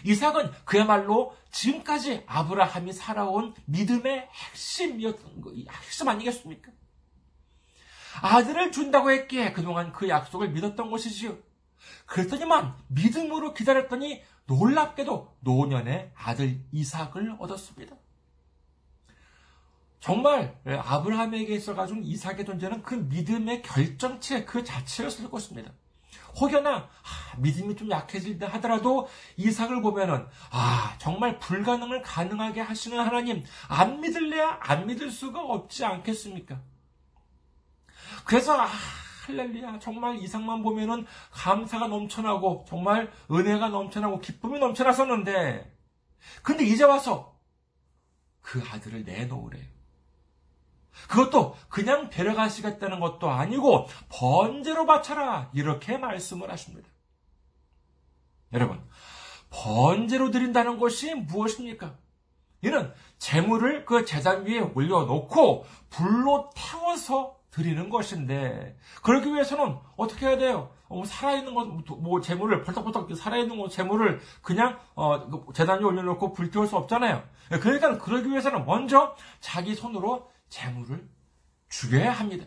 이삭은 0.05 0.53
그야말로 0.65 1.37
지금까지 1.51 2.25
아브라함이 2.27 2.93
살아온 2.93 3.55
믿음의 3.65 4.29
핵심이었던 4.31 5.41
거, 5.41 5.53
핵심 5.71 6.09
아니겠습니까? 6.09 6.71
아들을 8.23 8.71
준다고 8.71 9.11
했기에 9.11 9.53
그동안 9.53 9.93
그 9.93 10.09
약속을 10.09 10.51
믿었던 10.51 10.91
것이지요. 10.91 11.37
그랬더니만 12.07 12.77
믿음으로 12.89 13.55
기다렸더니 13.55 14.23
놀랍게도 14.47 15.37
노년의 15.41 16.13
아들 16.15 16.61
이삭을 16.73 17.37
얻었습니다. 17.39 17.97
정말 20.01 20.61
아브라함에게 20.67 21.55
있어가지고 21.55 22.01
이삭의 22.03 22.45
존재는 22.45 22.83
그 22.83 22.95
믿음의 22.95 23.63
결정체 23.63 24.45
그 24.45 24.63
자체였을 24.63 25.31
것입니다. 25.31 25.73
혹여나 26.39 26.77
아, 26.77 27.37
믿음이 27.39 27.77
좀 27.77 27.91
약해질다 27.91 28.49
하더라도 28.49 29.09
이삭을 29.37 29.81
보면은 29.81 30.27
아 30.51 30.95
정말 30.99 31.39
불가능을 31.39 32.03
가능하게 32.03 32.61
하시는 32.61 32.99
하나님 32.99 33.45
안 33.69 34.01
믿을래야 34.01 34.59
안 34.61 34.87
믿을 34.87 35.11
수가 35.11 35.41
없지 35.41 35.85
않겠습니까? 35.85 36.61
그래서 38.25 38.61
아, 38.61 38.69
할렐루야. 39.27 39.79
정말 39.79 40.19
이상만 40.19 40.63
보면은 40.63 41.07
감사가 41.31 41.89
넘쳐나고 41.89 42.67
정말 42.69 43.11
은혜가 43.31 43.69
넘쳐나고 43.71 44.21
기쁨이 44.21 44.59
넘쳐났었는데 44.59 45.75
근데 46.43 46.65
이제 46.65 46.85
와서 46.85 47.39
그 48.43 48.63
아들을 48.71 49.05
내놓으래요. 49.05 49.65
그것도 51.09 51.57
그냥 51.69 52.11
데려가시겠다는 52.11 53.01
것도 53.01 53.31
아니고 53.31 53.89
번제로 54.11 54.85
바쳐라 54.87 55.51
이렇게 55.55 55.97
말씀을 55.97 56.51
하십니다. 56.51 56.89
여러분 58.53 58.81
번제로 59.49 60.31
드린다는 60.31 60.79
것이 60.79 61.15
무엇입니까? 61.15 61.97
이는 62.61 62.93
재물을 63.19 63.85
그 63.85 64.05
재단 64.05 64.45
위에 64.45 64.61
올려놓고 64.61 65.65
불로 65.91 66.51
태워서 66.55 67.39
드리는 67.55 67.89
것인데 67.89 68.77
그러기 69.03 69.33
위해서는 69.33 69.77
어떻게 69.97 70.27
해야 70.27 70.37
돼요? 70.37 70.71
어, 70.89 71.05
살아있는 71.05 71.55
것, 71.55 71.67
뭐 71.99 72.21
재물을 72.21 72.65
벌떡벌떡 72.65 73.17
살아있는 73.17 73.57
것 73.59 73.71
재물을 73.71 74.21
그냥 74.43 74.81
어, 74.97 75.29
그 75.29 75.53
재단 75.55 75.79
위에 75.79 75.85
올려놓고 75.85 76.33
불태울 76.33 76.67
수 76.67 76.77
없잖아요. 76.77 77.23
그러니까 77.61 77.99
그러기 77.99 78.29
위해서는 78.29 78.67
먼저 78.67 79.15
자기 79.39 79.77
손으로 79.77 80.33
재물을 80.49 81.09
죽여야 81.69 82.11
합니다. 82.11 82.45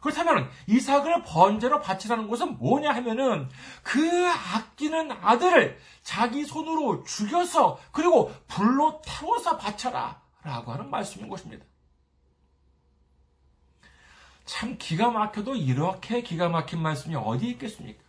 그렇다면 0.00 0.48
이삭을 0.68 1.24
번제로 1.24 1.80
바치라는 1.80 2.28
것은 2.28 2.58
뭐냐 2.58 2.92
하면은 2.94 3.48
그 3.82 4.00
아끼는 4.28 5.10
아들을 5.10 5.76
자기 6.04 6.44
손으로 6.44 7.02
죽여서 7.02 7.80
그리고 7.90 8.32
불로 8.46 9.02
태워서 9.04 9.56
바쳐라 9.56 10.22
라고 10.44 10.72
하는 10.72 10.88
말씀인 10.90 11.28
것입니다. 11.28 11.64
참 14.48 14.76
기가 14.78 15.10
막혀도 15.10 15.56
이렇게 15.56 16.22
기가 16.22 16.48
막힌 16.48 16.80
말씀이 16.80 17.14
어디 17.14 17.50
있겠습니까? 17.50 18.02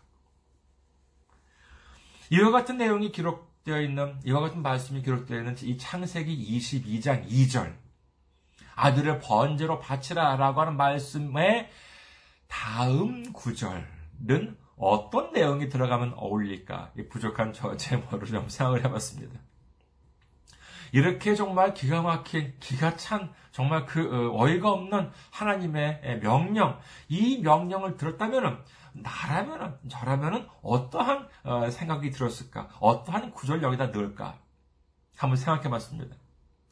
이와 2.30 2.52
같은 2.52 2.78
내용이 2.78 3.12
기록되어 3.12 3.82
있는, 3.82 4.18
이와 4.24 4.40
같은 4.40 4.62
말씀이 4.62 5.02
기록되어 5.02 5.38
있는 5.38 5.58
이 5.62 5.78
창세기 5.78 6.58
22장 6.58 7.28
2절. 7.28 7.76
아들을 8.74 9.20
번제로 9.20 9.80
바치라 9.80 10.38
라고 10.38 10.62
하는 10.62 10.78
말씀의 10.78 11.70
다음 12.48 13.34
구절은 13.34 14.56
어떤 14.78 15.34
내용이 15.34 15.68
들어가면 15.68 16.14
어울릴까? 16.16 16.94
부족한 17.10 17.52
저 17.52 17.76
제모를 17.76 18.28
좀 18.28 18.48
생각을 18.50 18.86
해봤습니다. 18.86 19.38
이렇게 20.92 21.36
정말 21.36 21.74
기가 21.74 22.02
막힌, 22.02 22.54
기가 22.60 22.96
찬, 22.96 23.32
정말 23.52 23.86
그 23.86 24.02
어, 24.02 24.44
어이가 24.44 24.72
없는 24.72 25.12
하나님의 25.32 26.20
명령, 26.22 26.80
이 27.08 27.40
명령을 27.42 27.98
들었다면 27.98 28.64
나라면은, 28.94 29.76
저라면은 29.90 30.48
어떠한 30.62 31.28
어, 31.44 31.70
생각이 31.70 32.12
들었을까? 32.12 32.70
어떠한 32.80 33.32
구절 33.32 33.62
여기다 33.62 33.88
넣을까? 33.88 34.38
한번 35.16 35.38
생각해 35.38 35.70
봤습니다. 35.70 36.16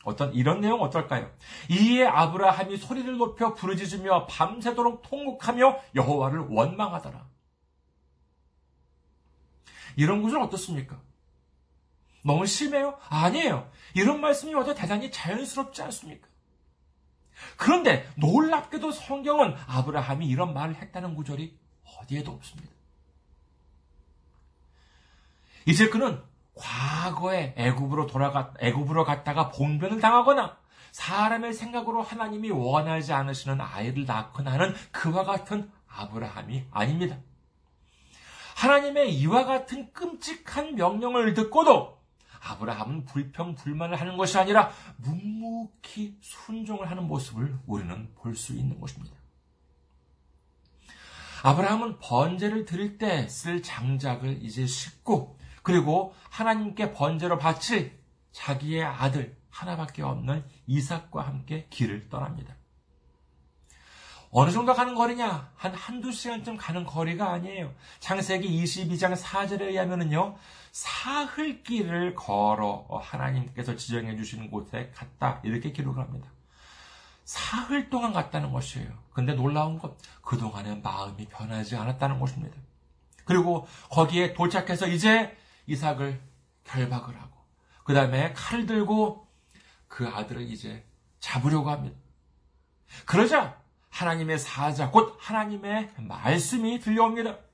어떤 0.03 0.33
이런 0.33 0.61
내용 0.61 0.81
어떨까요? 0.81 1.29
이에 1.69 2.05
아브라함이 2.05 2.77
소리를 2.77 3.17
높여 3.17 3.53
부르짖으며 3.53 4.27
밤새도록 4.27 5.01
통곡하며 5.01 5.79
여호와를 5.95 6.47
원망하더라. 6.49 7.27
이런 9.97 10.21
구절 10.21 10.41
어떻습니까? 10.43 11.01
너무 12.27 12.45
심해요? 12.45 12.99
아니에요. 13.07 13.71
이런 13.93 14.19
말씀이 14.19 14.53
와도 14.53 14.75
대단히 14.75 15.09
자연스럽지 15.09 15.81
않습니까? 15.83 16.27
그런데 17.55 18.07
놀랍게도 18.15 18.91
성경은 18.91 19.55
아브라함이 19.65 20.27
이런 20.27 20.53
말을 20.53 20.75
했다는 20.75 21.15
구절이 21.15 21.57
어디에도 21.85 22.31
없습니다. 22.33 22.69
이제 25.65 25.87
그는 25.89 26.21
과거에 26.53 27.53
애굽으로 27.55 28.07
돌아가 28.07 28.53
애굽으로 28.59 29.05
갔다가 29.05 29.49
봉변을 29.51 30.01
당하거나 30.01 30.57
사람의 30.91 31.53
생각으로 31.53 32.01
하나님이 32.01 32.49
원하지 32.49 33.13
않으시는 33.13 33.61
아이를 33.61 34.05
낳거나 34.05 34.51
하는 34.51 34.75
그와 34.91 35.23
같은 35.23 35.71
아브라함이 35.87 36.65
아닙니다. 36.71 37.17
하나님의 38.57 39.13
이와 39.13 39.45
같은 39.45 39.93
끔찍한 39.93 40.75
명령을 40.75 41.33
듣고도 41.33 41.96
아브라함은 42.41 43.05
불평 43.05 43.55
불만을 43.55 43.99
하는 43.99 44.17
것이 44.17 44.37
아니라 44.37 44.71
묵묵히 44.97 46.17
순종을 46.21 46.89
하는 46.89 47.07
모습을 47.07 47.57
우리는 47.65 48.13
볼 48.15 48.35
수 48.35 48.53
있는 48.53 48.79
것입니다. 48.79 49.15
아브라함은 51.43 51.99
번제를 51.99 52.65
드릴 52.65 52.97
때 52.97 53.27
쓸 53.29 53.61
장작을 53.61 54.43
이제 54.43 54.65
씻고 54.65 55.37
그리고 55.63 56.13
하나님께 56.29 56.93
번제로 56.93 57.37
바칠 57.37 57.97
자기의 58.31 58.83
아들 58.83 59.35
하나밖에 59.49 60.01
없는 60.03 60.43
이삭과 60.67 61.25
함께 61.25 61.67
길을 61.69 62.09
떠납니다. 62.09 62.55
어느 64.29 64.51
정도 64.51 64.73
가는 64.73 64.93
거리냐? 64.93 65.51
한 65.55 65.73
한두 65.73 66.11
시간쯤 66.11 66.57
가는 66.57 66.85
거리가 66.85 67.31
아니에요. 67.31 67.73
창세기 67.99 68.63
22장 68.63 69.15
4절에 69.15 69.61
의하면요. 69.61 70.37
사흘길을 70.77 72.13
걸어 72.13 72.85
하나님께서 73.01 73.75
지정해 73.75 74.15
주시는 74.15 74.51
곳에 74.51 74.91
갔다. 74.93 75.41
이렇게 75.43 75.71
기록을 75.71 76.03
합니다. 76.03 76.29
사흘 77.25 77.89
동안 77.89 78.13
갔다는 78.13 78.51
것이에요. 78.51 78.87
근데 79.11 79.33
놀라운 79.33 79.79
것, 79.79 79.97
그동안에 80.21 80.75
마음이 80.75 81.25
변하지 81.29 81.75
않았다는 81.75 82.19
것입니다. 82.19 82.55
그리고 83.25 83.67
거기에 83.89 84.35
도착해서 84.35 84.87
이제 84.87 85.35
이삭을 85.65 86.21
결박을 86.63 87.19
하고 87.19 87.35
그 87.83 87.95
다음에 87.95 88.33
칼을 88.33 88.67
들고 88.67 89.27
그 89.87 90.07
아들을 90.07 90.43
이제 90.43 90.85
잡으려고 91.19 91.71
합니다. 91.71 91.97
그러자 93.07 93.59
하나님의 93.89 94.37
사자 94.37 94.91
곧 94.91 95.17
하나님의 95.19 95.89
말씀이 95.97 96.79
들려옵니다. 96.79 97.46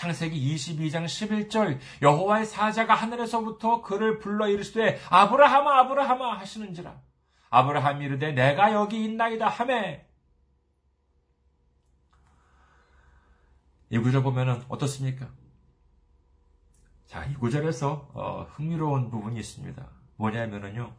창세기 0.00 0.54
22장 0.54 1.04
11절 1.04 1.78
여호와의 2.00 2.46
사자가 2.46 2.94
하늘에서부터 2.94 3.82
그를 3.82 4.18
불러 4.18 4.48
이르시되 4.48 4.98
아브라함아 5.10 5.80
아브라함아 5.80 6.38
하시는지라 6.38 6.98
아브라함이 7.50 8.06
이르되 8.06 8.32
내가 8.32 8.72
여기 8.72 9.04
있나이다 9.04 9.46
하매 9.46 10.06
이 13.90 13.98
구절 13.98 14.22
보면은 14.22 14.62
어떻습니까? 14.68 15.28
자, 17.06 17.26
이 17.26 17.34
구절에서 17.34 18.10
어, 18.14 18.46
흥미로운 18.54 19.10
부분이 19.10 19.38
있습니다. 19.38 19.84
뭐냐면은요. 20.16 20.94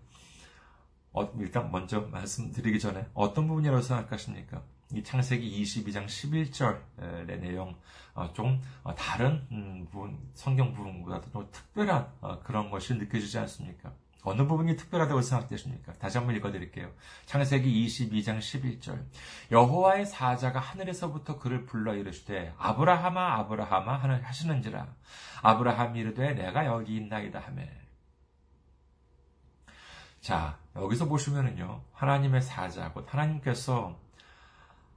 어, 1.14 1.34
일단 1.40 1.72
먼저 1.72 2.02
말씀드리기 2.02 2.80
전에 2.80 3.08
어떤 3.14 3.48
부분이라고 3.48 3.82
생각하십니까? 3.82 4.62
이 4.94 5.04
창세기 5.04 5.64
22장 5.64 6.06
11절의 6.06 7.40
내용 7.40 7.76
어, 8.14 8.32
좀 8.34 8.62
어, 8.84 8.94
다른 8.96 9.46
음, 9.52 9.88
성경 10.34 10.74
부분보다 10.74 11.22
좀 11.32 11.48
특별한 11.52 12.12
어, 12.22 12.40
그런 12.42 12.70
것이 12.70 12.94
느껴지지 12.96 13.38
않습니까? 13.40 13.94
어느 14.24 14.46
부분이 14.46 14.76
특별하다고 14.76 15.22
생각되십니까? 15.22 15.94
다시 15.94 16.18
한번 16.18 16.36
읽어드릴게요. 16.36 16.92
창세기 17.26 17.88
22장 17.88 18.38
11절 18.38 19.04
여호와의 19.52 20.06
사자가 20.06 20.60
하늘에서부터 20.60 21.40
그를 21.40 21.66
불러 21.66 21.96
이르시되 21.96 22.54
아브라함아 22.58 23.40
아브라함아 23.40 23.98
하시는지라 24.24 24.88
아브라함이 25.42 26.00
이르되 26.00 26.34
내가 26.34 26.66
여기 26.68 26.98
있나이다 26.98 27.40
하매 27.40 27.68
자 30.20 30.60
여기서 30.76 31.08
보시면은요 31.08 31.82
하나님의 31.94 32.44
사자 32.44 32.92
곧 32.92 33.12
하나님께서 33.12 34.00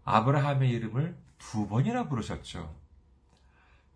아브라함의 0.05 0.71
이름을 0.71 1.17
두 1.39 1.67
번이나 1.69 2.09
부르셨죠. 2.09 2.75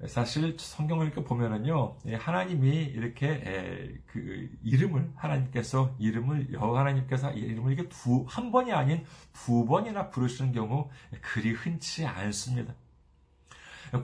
사실 0.06 0.56
성경을 0.58 1.06
이렇게 1.06 1.24
보면은요, 1.24 1.98
예, 2.06 2.14
하나님이 2.14 2.84
이렇게 2.84 3.98
그 4.06 4.48
이름을 4.62 5.12
하나님께서 5.16 5.96
이름을 5.98 6.52
여호와 6.52 6.80
하나님께서 6.80 7.32
이름을 7.32 7.72
이렇게 7.72 7.88
두 7.88 8.24
한 8.28 8.52
번이 8.52 8.72
아닌 8.72 9.04
두 9.32 9.66
번이나 9.66 10.08
부르시는 10.10 10.52
경우 10.52 10.88
그리 11.20 11.50
흔치 11.52 12.06
않습니다. 12.06 12.74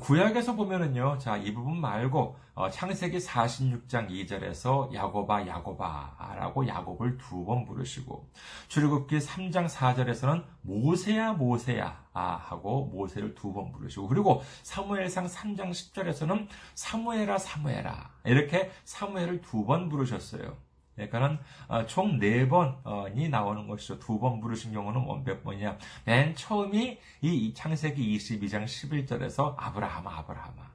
구약에서 0.01 0.55
보면은요, 0.55 1.19
자, 1.19 1.37
이 1.37 1.53
부분 1.53 1.79
말고, 1.81 2.37
어, 2.55 2.71
창세기 2.71 3.19
46장 3.19 4.09
2절에서 4.09 4.93
야고바, 4.95 5.47
야고바라고 5.47 6.67
야곱을 6.67 7.19
두 7.19 7.45
번 7.45 7.65
부르시고, 7.67 8.31
출애굽기 8.69 9.19
3장 9.19 9.69
4절에서는 9.69 10.45
모세야, 10.63 11.33
모세야 11.35 12.05
하고 12.13 12.87
모세를 12.87 13.35
두 13.35 13.53
번 13.53 13.73
부르시고, 13.73 14.09
그리고 14.09 14.43
사무엘상 14.63 15.27
3장 15.27 15.71
10절에서는 15.71 16.49
사무엘아, 16.75 17.39
사무엘아 17.39 18.11
이렇게 18.25 18.71
사무엘을 18.85 19.43
두 19.43 19.65
번 19.67 19.89
부르셨어요. 19.89 20.57
그러니까는 20.95 21.39
어, 21.69 21.87
총네 21.87 22.49
번이 22.49 23.29
나오는 23.29 23.67
것이죠. 23.67 23.99
두 23.99 24.19
번 24.19 24.41
부르신 24.41 24.73
경우는 24.73 25.03
뭐몇 25.03 25.43
번이냐? 25.43 25.77
맨 26.05 26.35
처음이 26.35 26.99
이 27.21 27.55
창세기 27.55 28.17
22장 28.17 28.65
11절에서 28.65 29.55
아브라함아 29.59 30.19
아브라함아. 30.19 30.75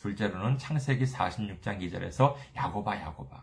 둘째로는 0.00 0.58
창세기 0.58 1.04
46장 1.04 1.78
2절에서 1.80 2.34
야고바 2.56 3.00
야고바. 3.00 3.42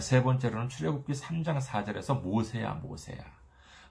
세 0.00 0.22
번째로는 0.22 0.68
출애굽기 0.68 1.12
3장 1.14 1.60
4절에서 1.60 2.20
모세야 2.22 2.74
모세야. 2.74 3.18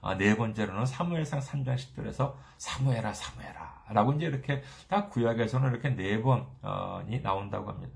아, 0.00 0.16
네 0.16 0.36
번째로는 0.36 0.86
사무엘상 0.86 1.40
3장 1.40 1.74
10절에서 1.76 2.34
사무엘아 2.56 3.12
사무엘아 3.12 3.82
라고 3.90 4.12
이제 4.12 4.26
이렇게 4.26 4.62
딱 4.86 5.10
구약에서는 5.10 5.70
이렇게 5.70 5.90
네 5.90 6.22
번이 6.22 7.20
나온다고 7.20 7.68
합니다. 7.70 7.92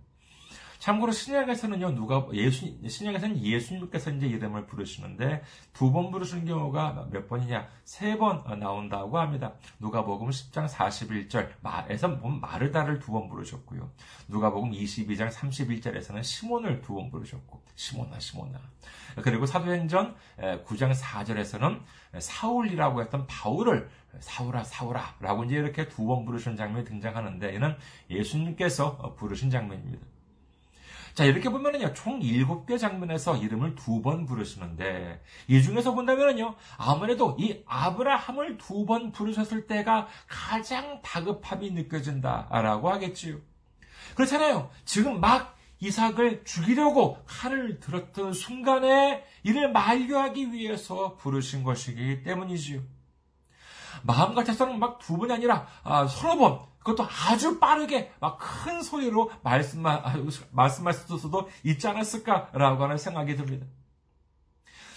참고로 0.82 1.12
신약에서는요, 1.12 1.94
누가, 1.94 2.26
예수, 2.32 2.66
신약에서는 2.84 3.40
예수님께서 3.40 4.10
이제 4.10 4.26
이름을 4.26 4.66
부르시는데, 4.66 5.44
두 5.72 5.92
번 5.92 6.10
부르시는 6.10 6.44
경우가 6.44 7.06
몇 7.12 7.28
번이냐? 7.28 7.68
세 7.84 8.18
번 8.18 8.42
나온다고 8.58 9.16
합니다. 9.20 9.52
누가 9.78 10.04
복음 10.04 10.30
10장 10.30 10.68
41절 10.68 11.50
에서 11.88 12.18
보면 12.18 12.40
마르다를 12.40 12.98
두 12.98 13.12
번 13.12 13.28
부르셨고요. 13.28 13.92
누가 14.26 14.50
복음 14.50 14.72
22장 14.72 15.30
31절에서는 15.30 16.20
시몬을 16.24 16.80
두 16.80 16.94
번 16.94 17.12
부르셨고, 17.12 17.62
시몬아, 17.76 18.18
시몬아. 18.18 18.58
그리고 19.22 19.46
사도행전 19.46 20.16
9장 20.66 20.92
4절에서는 20.96 21.80
사울이라고 22.18 23.02
했던 23.02 23.28
바울을 23.28 23.88
사울아, 24.18 24.64
사울아 24.64 25.14
라고 25.20 25.44
이제 25.44 25.54
이렇게 25.54 25.86
두 25.86 26.06
번 26.06 26.24
부르신 26.24 26.56
장면이 26.56 26.84
등장하는데, 26.86 27.54
이는 27.54 27.76
예수님께서 28.10 29.14
부르신 29.14 29.48
장면입니다. 29.48 30.11
자, 31.14 31.24
이렇게 31.24 31.50
보면은요, 31.50 31.92
총 31.94 32.20
7개 32.20 32.78
장면에서 32.78 33.36
이름을 33.36 33.74
두 33.74 34.02
번 34.02 34.24
부르시는데, 34.26 35.22
이 35.48 35.62
중에서 35.62 35.94
본다면은요, 35.94 36.54
아무래도 36.78 37.36
이 37.38 37.62
아브라함을 37.66 38.56
두 38.58 38.86
번 38.86 39.12
부르셨을 39.12 39.66
때가 39.66 40.08
가장 40.26 41.00
다급함이 41.02 41.70
느껴진다라고 41.72 42.90
하겠지요. 42.90 43.36
그렇잖아요. 44.16 44.70
지금 44.84 45.20
막 45.20 45.56
이삭을 45.80 46.44
죽이려고 46.44 47.18
칼을 47.26 47.80
들었던 47.80 48.32
순간에 48.32 49.24
이를 49.42 49.70
만류하기 49.72 50.52
위해서 50.52 51.16
부르신 51.16 51.62
것이기 51.64 52.22
때문이지요. 52.22 52.80
마음 54.02 54.34
같아서는 54.34 54.78
막 54.78 54.98
두 54.98 55.16
번이 55.16 55.32
아니라 55.32 55.66
아, 55.84 56.06
서너 56.06 56.36
번 56.36 56.60
그것도 56.80 57.06
아주 57.28 57.58
빠르게 57.58 58.12
막 58.20 58.38
큰 58.38 58.82
소리로 58.82 59.30
말씀만 59.42 60.00
아, 60.04 60.14
말씀할 60.50 60.94
수도 60.94 61.48
있지 61.64 61.86
않았을까라고 61.88 62.84
하는 62.84 62.98
생각이 62.98 63.36
듭니다. 63.36 63.66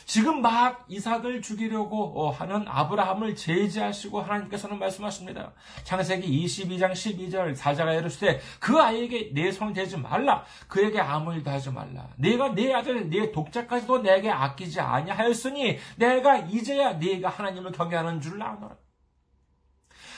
지금 0.06 0.42
막 0.42 0.86
이삭을 0.88 1.42
죽이려고 1.42 2.22
어, 2.22 2.30
하는 2.30 2.66
아브라함을 2.68 3.36
제지하시고 3.36 4.22
하나님께서는 4.22 4.78
말씀하십니다. 4.78 5.52
창세기 5.84 6.46
22장 6.46 6.92
12절 6.92 7.56
사자가 7.56 7.94
이르시되 7.94 8.40
그 8.60 8.78
아이에게 8.80 9.32
내 9.34 9.52
손을 9.52 9.74
대지 9.74 9.98
말라. 9.98 10.44
그에게 10.68 11.00
아무 11.00 11.34
일도 11.34 11.50
하지 11.50 11.72
말라. 11.72 12.08
내가 12.18 12.50
내 12.50 12.72
아들 12.72 13.10
내 13.10 13.32
독자까지도 13.32 14.04
내게 14.04 14.30
아끼지 14.30 14.80
아니하였으니 14.80 15.80
내가 15.98 16.38
이제야 16.38 16.94
네가 16.94 17.30
하나님을 17.30 17.72
경외하는 17.72 18.22
줄 18.22 18.42
아노라. 18.42 18.76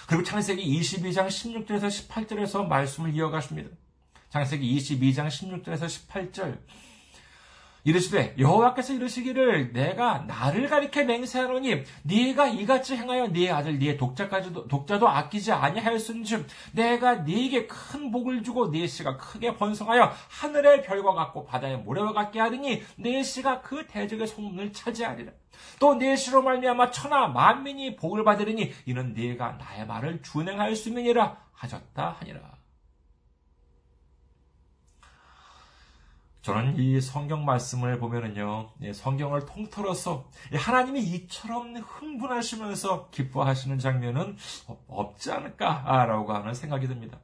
그리고 0.08 0.24
창세기 0.24 0.63
22장 0.80 1.28
16절에서 1.28 2.08
18절에서 2.08 2.65
말씀을 2.65 3.13
이어가십니다. 3.13 3.70
창세기 4.30 4.78
22장 4.78 5.28
16절에서 5.28 5.86
18절. 5.86 6.58
이르시되 7.88 8.36
여호와께서 8.38 8.91
이르시기를 8.95 9.71
내가 9.71 10.19
나를 10.28 10.67
가리켜 10.67 11.06
맹세하노니 11.06 11.84
네가 12.04 12.47
이같이 12.47 12.97
행하여 12.97 13.28
네 13.28 13.50
아들 13.50 13.80
네 13.80 13.95
독자까지도 13.95 14.67
독자도 14.67 15.08
아끼지 15.08 15.54
아니하였은즉 15.54 16.47
내가 16.73 17.15
네게 17.15 17.67
큰 17.67 18.12
복을 18.12 18.43
주고 18.43 18.69
네 18.71 18.88
씨가 18.88 19.15
크게 19.15 19.56
번성하여 19.56 20.12
하늘의 20.30 20.84
별과 20.84 21.13
같고 21.13 21.45
바다의 21.45 21.78
모래와 21.78 22.12
같게 22.12 22.41
하리니 22.41 22.84
네 22.97 23.23
씨가 23.23 23.62
그 23.62 23.88
대적의 23.88 24.28
소문을 24.28 24.73
차지하리라. 24.73 25.32
또 25.80 25.95
네 25.95 26.17
씨로 26.17 26.41
말미암아 26.41 26.91
천하 26.91 27.28
만민이 27.30 27.95
복을 27.95 28.26
받으리니 28.26 28.73
이는 28.86 29.13
네가 29.13 29.54
나의 29.54 29.88
말을 29.88 30.21
준행할 30.21 30.76
수면이라 30.76 31.38
하셨다 31.54 32.17
하니라 32.19 32.57
저는 36.47 36.77
이 36.77 37.01
성경 37.01 37.43
말씀을 37.43 37.99
보면은요, 37.99 38.69
성경을 38.93 39.45
통틀어서 39.45 40.29
하나님이 40.53 41.01
이처럼 41.01 41.75
흥분하시면서 41.75 43.10
기뻐하시는 43.10 43.77
장면은 43.79 44.38
없지 44.88 45.29
않을까라고 45.29 46.31
하는 46.31 46.53
생각이 46.53 46.88
듭니다. 46.88 47.19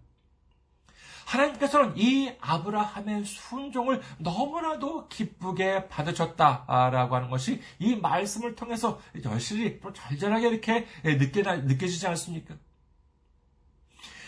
하나님께서는 1.23 1.93
이 1.95 2.33
아브라함의 2.41 3.23
순종을 3.23 4.01
너무나도 4.17 5.07
기쁘게 5.07 5.87
받으셨다라고 5.87 7.15
하는 7.15 7.29
것이 7.29 7.61
이 7.79 7.95
말씀을 7.95 8.55
통해서 8.55 8.99
여실히 9.23 9.79
절절하게 9.93 10.49
이렇게 10.49 10.85
느껴지지 11.05 12.07
않습니까? 12.07 12.55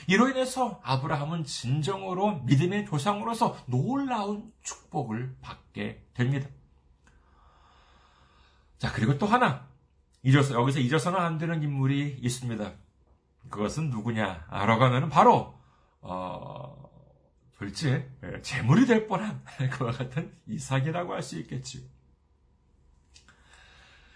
이로 0.08 0.30
인해서 0.30 0.80
아브라함은 0.84 1.46
진정으로 1.46 2.42
믿음의 2.44 2.86
조상으로서 2.86 3.58
놀라운 3.66 4.52
축복을 4.62 5.36
받게 5.42 6.06
됩니다. 6.14 6.48
자, 8.78 8.92
그리고 8.92 9.18
또 9.18 9.26
하나. 9.26 9.68
잊어서, 10.24 10.56
여기서 10.56 10.80
잊어서는 10.80 11.20
안 11.20 11.38
되는 11.38 11.62
인물이 11.62 12.18
있습니다. 12.22 12.74
그것은 13.50 13.90
누구냐? 13.90 14.48
하면 14.50 15.10
바로, 15.10 15.60
어, 16.02 16.90
돌지, 17.58 18.04
재물이 18.42 18.86
될 18.86 19.08
뻔한 19.08 19.44
그와 19.72 19.92
같은 19.92 20.36
이삭이라고 20.48 21.14
할 21.14 21.22
수 21.22 21.40
있겠지. 21.40 21.90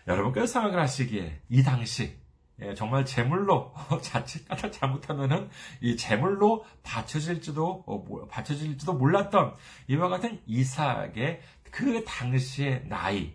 여러분께서 0.08 0.48
생각을 0.48 0.80
하시기에 0.80 1.42
이 1.50 1.64
당시 1.64 2.18
예, 2.62 2.74
정말 2.74 3.06
제물로 3.06 3.74
자칫가다 4.02 4.72
잘못하면은 4.72 5.50
이 5.82 5.96
제물로 5.96 6.66
바쳐질지도 6.84 7.84
어, 7.88 8.28
바쳐질지도 8.28 8.94
몰랐던 8.94 9.56
이와 9.88 10.10
같은 10.10 10.42
이삭의 10.46 11.42
그 11.72 12.04
당시의 12.04 12.88
나이 12.88 13.34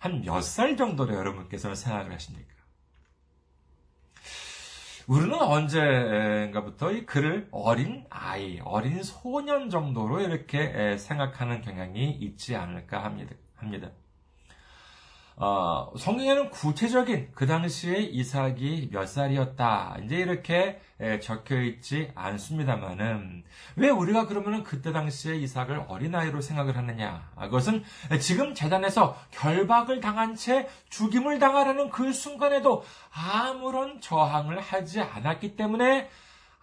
한 0.00 0.20
몇 0.24 0.40
살 0.42 0.76
정도로 0.76 1.14
여러분께서는 1.14 1.74
생각을 1.74 2.12
하십니까? 2.12 2.54
우리는 5.06 5.34
언젠가부터 5.40 6.90
이 6.90 7.06
그를 7.06 7.48
어린 7.52 8.04
아이, 8.10 8.58
어린 8.64 9.02
소년 9.04 9.70
정도로 9.70 10.20
이렇게 10.20 10.98
생각하는 10.98 11.60
경향이 11.60 12.10
있지 12.10 12.56
않을까 12.56 13.04
합니다. 13.04 13.90
어, 15.38 15.92
성경에는 15.98 16.48
구체적인 16.48 17.32
그 17.34 17.46
당시에 17.46 17.98
이삭이 17.98 18.88
몇 18.90 19.06
살이었다. 19.06 19.98
이제 20.02 20.16
이렇게 20.16 20.80
적혀 21.20 21.60
있지 21.60 22.10
않습니다만은 22.14 23.44
왜 23.76 23.90
우리가 23.90 24.26
그러면은 24.26 24.62
그때 24.62 24.92
당시에 24.92 25.36
이삭을 25.36 25.84
어린아이로 25.88 26.40
생각을 26.40 26.78
하느냐? 26.78 27.30
그것은 27.38 27.84
지금 28.18 28.54
재단에서 28.54 29.14
결박을 29.30 30.00
당한 30.00 30.34
채 30.36 30.68
죽임을 30.88 31.38
당하려는 31.38 31.90
그 31.90 32.14
순간에도 32.14 32.82
아무런 33.12 34.00
저항을 34.00 34.58
하지 34.58 35.02
않았기 35.02 35.54
때문에 35.56 36.08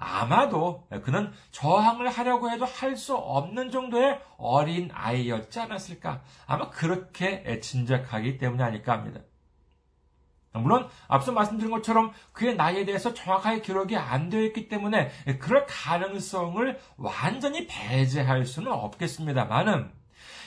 아마도 0.03 0.87
그는 1.03 1.31
저항을 1.51 2.09
하려고 2.09 2.49
해도 2.51 2.65
할 2.65 2.93
수 2.95 3.15
없는 3.15 3.71
정도의 3.71 4.19
어린 4.37 4.89
아이였지 4.93 5.59
않았을까? 5.59 6.21
아마 6.45 6.69
그렇게 6.69 7.59
진작하기 7.59 8.37
때문이 8.37 8.61
아닐까 8.61 8.93
합니다. 8.93 9.21
물론 10.53 10.87
앞서 11.07 11.31
말씀드린 11.31 11.71
것처럼 11.71 12.11
그의 12.31 12.55
나이에 12.55 12.85
대해서 12.85 13.13
정확하게 13.13 13.61
기록이 13.61 13.97
안 13.97 14.29
되어 14.29 14.41
있기 14.43 14.69
때문에 14.69 15.09
그럴 15.39 15.65
가능성을 15.67 16.79
완전히 16.97 17.65
배제할 17.65 18.45
수는 18.45 18.71
없겠습니다만은 18.71 19.91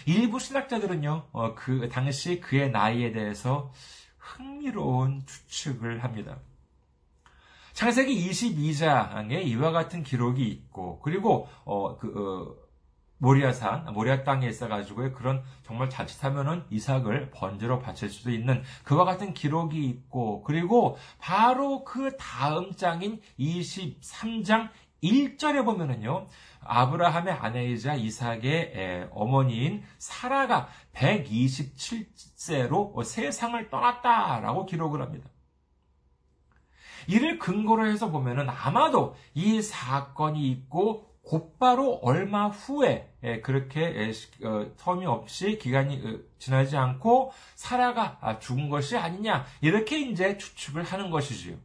일부 0.07 0.38
신학자들은요 0.38 1.29
어, 1.33 1.55
그 1.57 1.88
당시 1.88 2.40
그의 2.40 2.71
나이에 2.71 3.11
대해서 3.11 3.73
흥미로운 4.19 5.27
추측을 5.27 6.05
합니다. 6.05 6.38
창세기 7.76 8.28
22장에 8.30 9.44
이와 9.44 9.70
같은 9.70 10.02
기록이 10.02 10.48
있고 10.48 10.98
그리고 11.00 11.46
어, 11.66 11.98
그, 11.98 12.08
어, 12.08 12.56
모리아산, 13.18 13.92
모리아 13.92 14.24
땅에 14.24 14.48
있어가지고 14.48 15.12
그런 15.12 15.42
정말 15.62 15.90
자칫하면은 15.90 16.64
이삭을 16.70 17.32
번제로 17.32 17.78
바칠 17.78 18.08
수도 18.08 18.30
있는 18.30 18.62
그와 18.82 19.04
같은 19.04 19.34
기록이 19.34 19.84
있고 19.84 20.42
그리고 20.42 20.96
바로 21.18 21.84
그 21.84 22.16
다음 22.16 22.72
장인 22.72 23.20
23장 23.38 24.70
1절에 25.02 25.62
보면은요, 25.62 26.28
아브라함의 26.60 27.34
아내이자 27.34 27.96
이삭의 27.96 29.08
어머니인 29.10 29.82
사라가 29.98 30.68
127세로 30.94 33.04
세상을 33.04 33.68
떠났다라고 33.68 34.64
기록을 34.64 35.02
합니다. 35.02 35.28
이를 37.07 37.38
근거로 37.38 37.87
해서 37.87 38.11
보면은 38.11 38.49
아마도 38.49 39.16
이 39.35 39.62
사건이 39.62 40.49
있고 40.51 41.07
곧바로 41.27 41.99
얼마 42.03 42.47
후에 42.49 43.12
예, 43.25 43.40
그렇게 43.40 44.12
텀이 44.79 45.05
어, 45.07 45.12
없이 45.12 45.59
기간이 45.59 46.03
어, 46.05 46.19
지나지 46.38 46.77
않고 46.77 47.33
사라가 47.57 48.19
아, 48.21 48.38
죽은 48.38 48.71
것이 48.71 48.97
아니냐 48.97 49.45
이렇게 49.61 49.99
이제 49.99 50.38
추측을 50.38 50.85
하는 50.85 51.11
것이지요. 51.11 51.57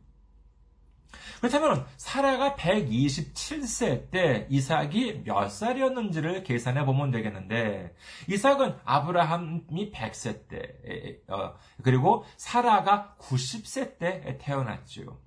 그렇다면 1.40 1.86
사라가 1.98 2.56
127세 2.56 4.10
때 4.12 4.48
이삭이 4.50 5.24
몇 5.26 5.50
살이었는지를 5.50 6.44
계산해 6.44 6.86
보면 6.86 7.12
되겠는데 7.12 7.96
이삭은 8.30 8.78
아브라함이 8.84 9.92
100세 9.92 10.48
때 10.48 11.20
어, 11.28 11.54
그리고 11.84 12.26
사라가 12.38 13.16
90세 13.20 14.00
때 14.00 14.38
태어났죠. 14.40 15.20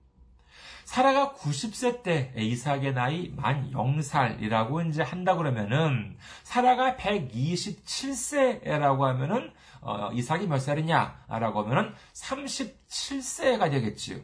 사라가 0.94 1.32
90세 1.32 2.04
때 2.04 2.32
이삭의 2.36 2.94
나이 2.94 3.32
만 3.34 3.72
0살이라고 3.72 4.88
이제 4.88 5.02
한다 5.02 5.34
그러면은 5.34 6.16
사라가 6.44 6.94
127세라고 6.94 9.00
하면은 9.00 9.50
어, 9.80 10.12
이삭이 10.12 10.46
몇 10.46 10.60
살이냐라고 10.60 11.64
하면은 11.64 11.92
37세가 12.12 13.72
되겠지요. 13.72 14.20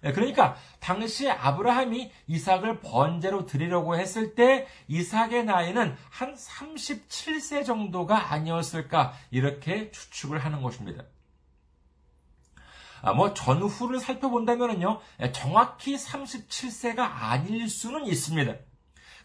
네, 0.00 0.12
그러니까 0.12 0.56
당시 0.80 1.30
아브라함이 1.30 2.10
이삭을 2.26 2.80
번제로 2.80 3.46
드리려고 3.46 3.96
했을 3.96 4.34
때 4.34 4.66
이삭의 4.88 5.44
나이는 5.44 5.94
한 6.10 6.34
37세 6.34 7.64
정도가 7.64 8.32
아니었을까 8.32 9.12
이렇게 9.30 9.92
추측을 9.92 10.40
하는 10.40 10.62
것입니다. 10.62 11.04
아, 13.02 13.12
뭐 13.12 13.34
전후를 13.34 13.98
살펴본다면요 14.00 15.00
정확히 15.32 15.96
37세가 15.96 16.98
아닐 16.98 17.68
수는 17.68 18.06
있습니다. 18.06 18.69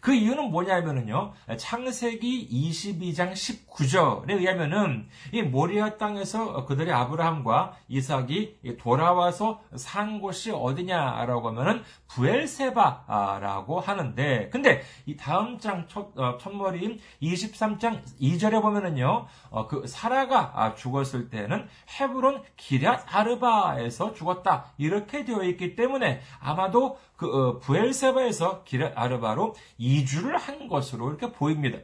그 0.06 0.14
이유는 0.14 0.52
뭐냐면은요, 0.52 1.32
창세기 1.56 2.48
22장 2.48 3.32
19절에 3.32 4.38
의하면은, 4.38 5.08
이 5.32 5.42
모리아 5.42 5.96
땅에서 5.96 6.64
그들의 6.64 6.94
아브라함과 6.94 7.74
이삭이 7.88 8.76
돌아와서 8.78 9.60
산 9.74 10.20
곳이 10.20 10.52
어디냐라고 10.52 11.48
하면은, 11.48 11.82
부엘세바라고 12.06 13.80
하는데, 13.80 14.48
근데 14.50 14.82
이 15.06 15.16
다음 15.16 15.58
장 15.58 15.88
첫, 15.88 16.16
어, 16.16 16.38
첫머리인 16.38 17.00
23장 17.20 18.00
2절에 18.20 18.62
보면은요, 18.62 19.26
어, 19.50 19.66
그 19.66 19.88
사라가 19.88 20.76
죽었을 20.76 21.30
때는 21.30 21.66
헤브론 21.98 22.44
기럇 22.56 23.02
아르바에서 23.12 24.14
죽었다. 24.14 24.66
이렇게 24.78 25.24
되어 25.24 25.42
있기 25.42 25.74
때문에 25.74 26.20
아마도 26.38 26.96
그 27.16 27.26
어, 27.26 27.58
부엘세바에서 27.58 28.64
아르바로 28.94 29.54
이주를 29.78 30.36
한 30.36 30.68
것으로 30.68 31.08
이렇게 31.08 31.32
보입니다. 31.32 31.78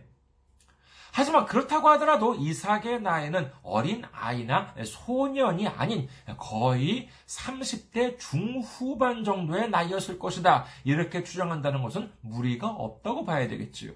하지만 1.15 1.45
그렇다고 1.45 1.91
하더라도 1.91 2.35
이삭의 2.35 3.03
나이는 3.03 3.51
어린 3.63 4.03
아이나 4.13 4.75
소년이 4.83 5.69
아닌 5.69 6.09
거의 6.39 7.11
30대 7.27 8.19
중후반 8.19 9.23
정도의 9.23 9.69
나이였을 9.69 10.19
것이다. 10.19 10.65
이렇게 10.85 11.23
추정한다는 11.23 11.83
것은 11.83 12.11
무리가 12.23 12.69
없다고 12.69 13.27
봐야 13.27 13.47
되겠지요. 13.47 13.93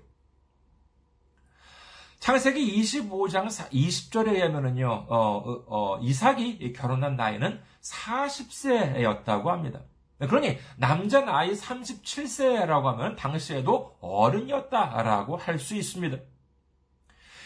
창세기 2.20 2.80
25장 2.82 3.46
20절에 3.46 4.34
의하면요, 4.34 5.06
어, 5.08 5.16
어, 5.38 5.64
어, 5.68 5.98
이삭이 6.00 6.72
결혼한 6.74 7.16
나이는 7.16 7.60
40세였다고 7.80 9.46
합니다. 9.46 9.80
그러니 10.18 10.58
남자 10.76 11.20
나이 11.20 11.52
37세라고 11.52 12.84
하면 12.84 13.16
당시에도 13.16 13.96
어른이었다라고 14.00 15.36
할 15.36 15.58
수 15.58 15.74
있습니다. 15.74 16.16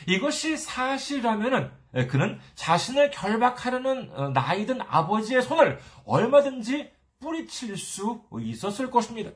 이것이 0.07 0.57
사실이라면 0.57 1.73
그는 2.09 2.41
자신을 2.55 3.11
결박하려는 3.11 4.11
어, 4.15 4.29
나이든 4.31 4.81
아버지의 4.81 5.43
손을 5.43 5.79
얼마든지 6.07 6.93
뿌리칠 7.21 7.77
수 7.77 8.23
있었을 8.41 8.91
것입니다. 8.91 9.31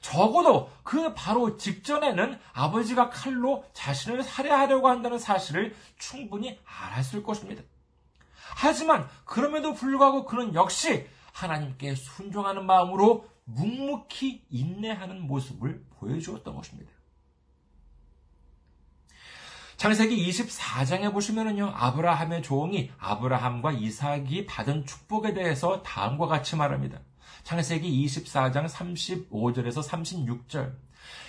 적어도 0.00 0.70
그 0.82 1.14
바로 1.14 1.56
직전에는 1.56 2.38
아버지가 2.52 3.10
칼로 3.10 3.64
자신을 3.72 4.22
살해하려고 4.22 4.88
한다는 4.88 5.18
사실을 5.18 5.74
충분히 5.98 6.60
알았을 6.64 7.22
것입니다. 7.22 7.62
하지만 8.56 9.08
그럼에도 9.24 9.74
불구하고 9.74 10.24
그는 10.26 10.54
역시 10.54 11.06
하나님께 11.32 11.94
순종하는 11.94 12.66
마음으로 12.66 13.26
묵묵히 13.44 14.44
인내하는 14.50 15.26
모습을 15.26 15.84
보여주었던 15.98 16.54
것입니다. 16.54 16.92
창세기 19.76 20.28
24장에 20.28 21.12
보시면은요, 21.12 21.72
아브라함의 21.74 22.42
종이 22.42 22.92
아브라함과 22.98 23.72
이삭이 23.72 24.46
받은 24.46 24.86
축복에 24.86 25.34
대해서 25.34 25.82
다음과 25.82 26.28
같이 26.28 26.54
말합니다. 26.54 27.00
창세기 27.42 28.06
24장 28.06 28.68
35절에서 28.68 29.82
36절. 29.82 30.76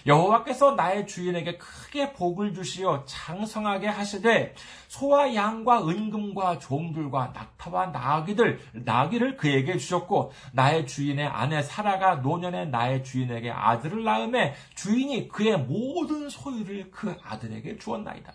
여호와께서 0.06 0.76
나의 0.76 1.08
주인에게 1.08 1.58
크게 1.58 2.14
복을 2.14 2.54
주시어 2.54 3.06
장성하게 3.06 3.88
하시되 3.88 4.54
소와 4.88 5.34
양과 5.34 5.88
은금과 5.88 6.60
종들과 6.60 7.32
낙타와 7.34 7.88
나귀들 7.88 8.60
나귀를 8.74 9.38
그에게 9.38 9.78
주셨고 9.78 10.32
나의 10.52 10.86
주인의 10.88 11.26
아내 11.26 11.62
사라가 11.62 12.16
노년에 12.16 12.66
나의 12.66 13.04
주인에게 13.04 13.52
아들을 13.52 14.04
낳음에 14.04 14.56
주인이 14.76 15.30
그의 15.30 15.58
모든 15.58 16.30
소유를 16.30 16.92
그 16.92 17.16
아들에게 17.24 17.78
주었나이다. 17.78 18.34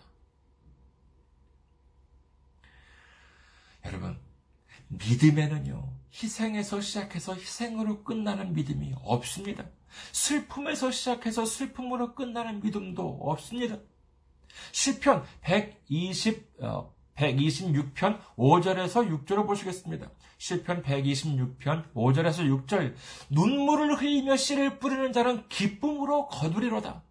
여러분 3.84 4.18
믿음에는요 4.88 5.92
희생에서 6.12 6.80
시작해서 6.80 7.34
희생으로 7.34 8.02
끝나는 8.02 8.54
믿음이 8.54 8.94
없습니다. 9.02 9.64
슬픔에서 10.12 10.90
시작해서 10.90 11.44
슬픔으로 11.44 12.14
끝나는 12.14 12.60
믿음도 12.60 13.18
없습니다. 13.22 13.78
시편 14.72 15.24
120, 15.42 16.54
어, 16.60 16.94
126편 17.16 18.20
5절에서 18.36 19.26
6절을 19.26 19.46
보시겠습니다. 19.46 20.10
시편 20.38 20.82
126편 20.82 21.92
5절에서 21.92 22.66
6절 22.66 22.94
눈물을 23.30 24.00
흘리며 24.00 24.36
씨를 24.36 24.78
뿌리는 24.78 25.12
자는 25.12 25.48
기쁨으로 25.48 26.28
거두리로다. 26.28 27.02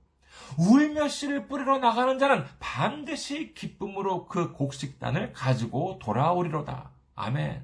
울며 0.57 1.09
씨를 1.09 1.47
뿌리러 1.47 1.79
나가는 1.79 2.17
자는 2.17 2.45
반드시 2.59 3.53
기쁨으로 3.53 4.27
그 4.27 4.53
곡식단을 4.53 5.33
가지고 5.33 5.99
돌아오리로다. 6.01 6.91
아멘. 7.15 7.63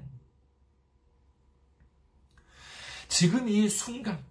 지금 3.08 3.48
이 3.48 3.68
순간 3.68 4.22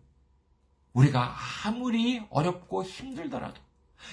우리가 0.94 1.36
아무리 1.64 2.22
어렵고 2.30 2.84
힘들더라도 2.84 3.62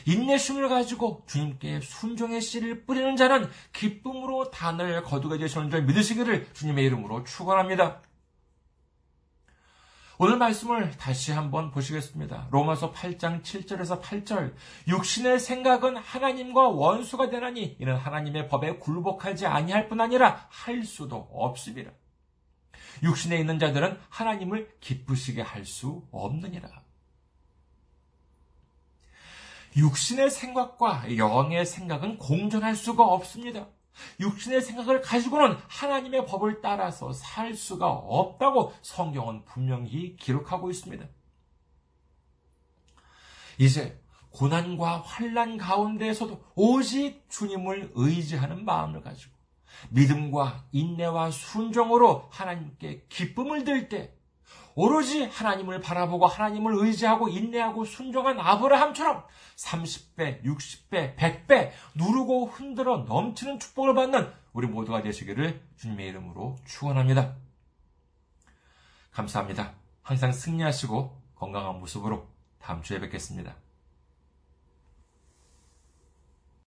인내심을 0.07 0.69
가지고 0.69 1.25
주님께 1.27 1.81
순종의 1.81 2.41
씨를 2.41 2.85
뿌리는 2.85 3.17
자는 3.17 3.49
기쁨으로 3.73 4.51
단을 4.51 5.03
거두게 5.03 5.39
되시는 5.39 5.71
줄 5.71 5.83
믿으시기를 5.83 6.53
주님의 6.55 6.85
이름으로 6.87 7.25
축원합니다. 7.25 8.03
오늘 10.23 10.37
말씀을 10.37 10.91
다시 10.99 11.33
한번 11.33 11.71
보시겠습니다. 11.71 12.49
로마서 12.51 12.93
8장 12.93 13.43
7절에서 13.43 14.03
8절. 14.03 14.53
육신의 14.87 15.41
생각은 15.41 15.97
하나님과 15.97 16.69
원수가 16.69 17.31
되나니 17.31 17.79
이는 17.81 17.97
하나님의 17.97 18.49
법에 18.49 18.77
굴복하지 18.77 19.47
아니할 19.47 19.89
뿐 19.89 19.99
아니라 19.99 20.47
할 20.51 20.85
수도 20.85 21.27
없습니다. 21.33 21.93
육신에 23.03 23.39
있는 23.39 23.59
자들은 23.59 23.99
하나님을 24.09 24.77
기쁘시게 24.81 25.43
할 25.43 25.65
수 25.65 26.07
없느니라. 26.11 26.69
육신의 29.77 30.31
생각과 30.31 31.17
영의 31.17 31.65
생각은 31.65 32.19
공존할 32.19 32.75
수가 32.75 33.05
없습니다. 33.05 33.69
육신의 34.19 34.63
생각을 34.63 35.01
가지고는 35.01 35.57
하나님의 35.69 36.27
법을 36.27 36.61
따라서 36.61 37.13
살 37.13 37.55
수가 37.55 37.89
없다고 37.89 38.73
성경은 38.83 39.45
분명히 39.45 40.17
기록하고 40.17 40.71
있습니다. 40.71 41.07
이제 43.59 44.03
고난과 44.31 45.03
환란 45.03 45.59
가운데에서도 45.59 46.43
오직 46.55 47.29
주님을 47.29 47.93
의지하는 47.95 48.65
마음을 48.65 49.03
가지고 49.03 49.40
믿음과 49.91 50.65
인내와 50.73 51.31
순종으로 51.31 52.29
하나님께 52.31 53.07
기쁨을 53.09 53.65
들 53.65 53.89
때 53.89 54.13
오로지 54.75 55.25
하나님을 55.25 55.81
바라보고 55.81 56.27
하나님을 56.27 56.75
의지하고 56.75 57.29
인내하고 57.29 57.85
순종한 57.85 58.39
아브라함처럼 58.39 59.25
30배, 59.57 60.45
60배, 60.45 61.17
100배 61.17 61.73
누르고 61.95 62.47
흔들어 62.47 62.99
넘치는 62.99 63.59
축복을 63.59 63.95
받는 63.95 64.33
우리 64.53 64.67
모두가 64.67 65.03
되시기를 65.03 65.61
주님의 65.77 66.09
이름으로 66.09 66.57
축원합니다. 66.65 67.37
감사합니다. 69.13 69.75
항상 70.03 70.33
승리하시고 70.33 71.21
건강한 71.35 71.79
모습으로 71.81 72.27
다음 72.59 72.83
주에 72.83 73.01
뵙겠습니다. 73.01 73.55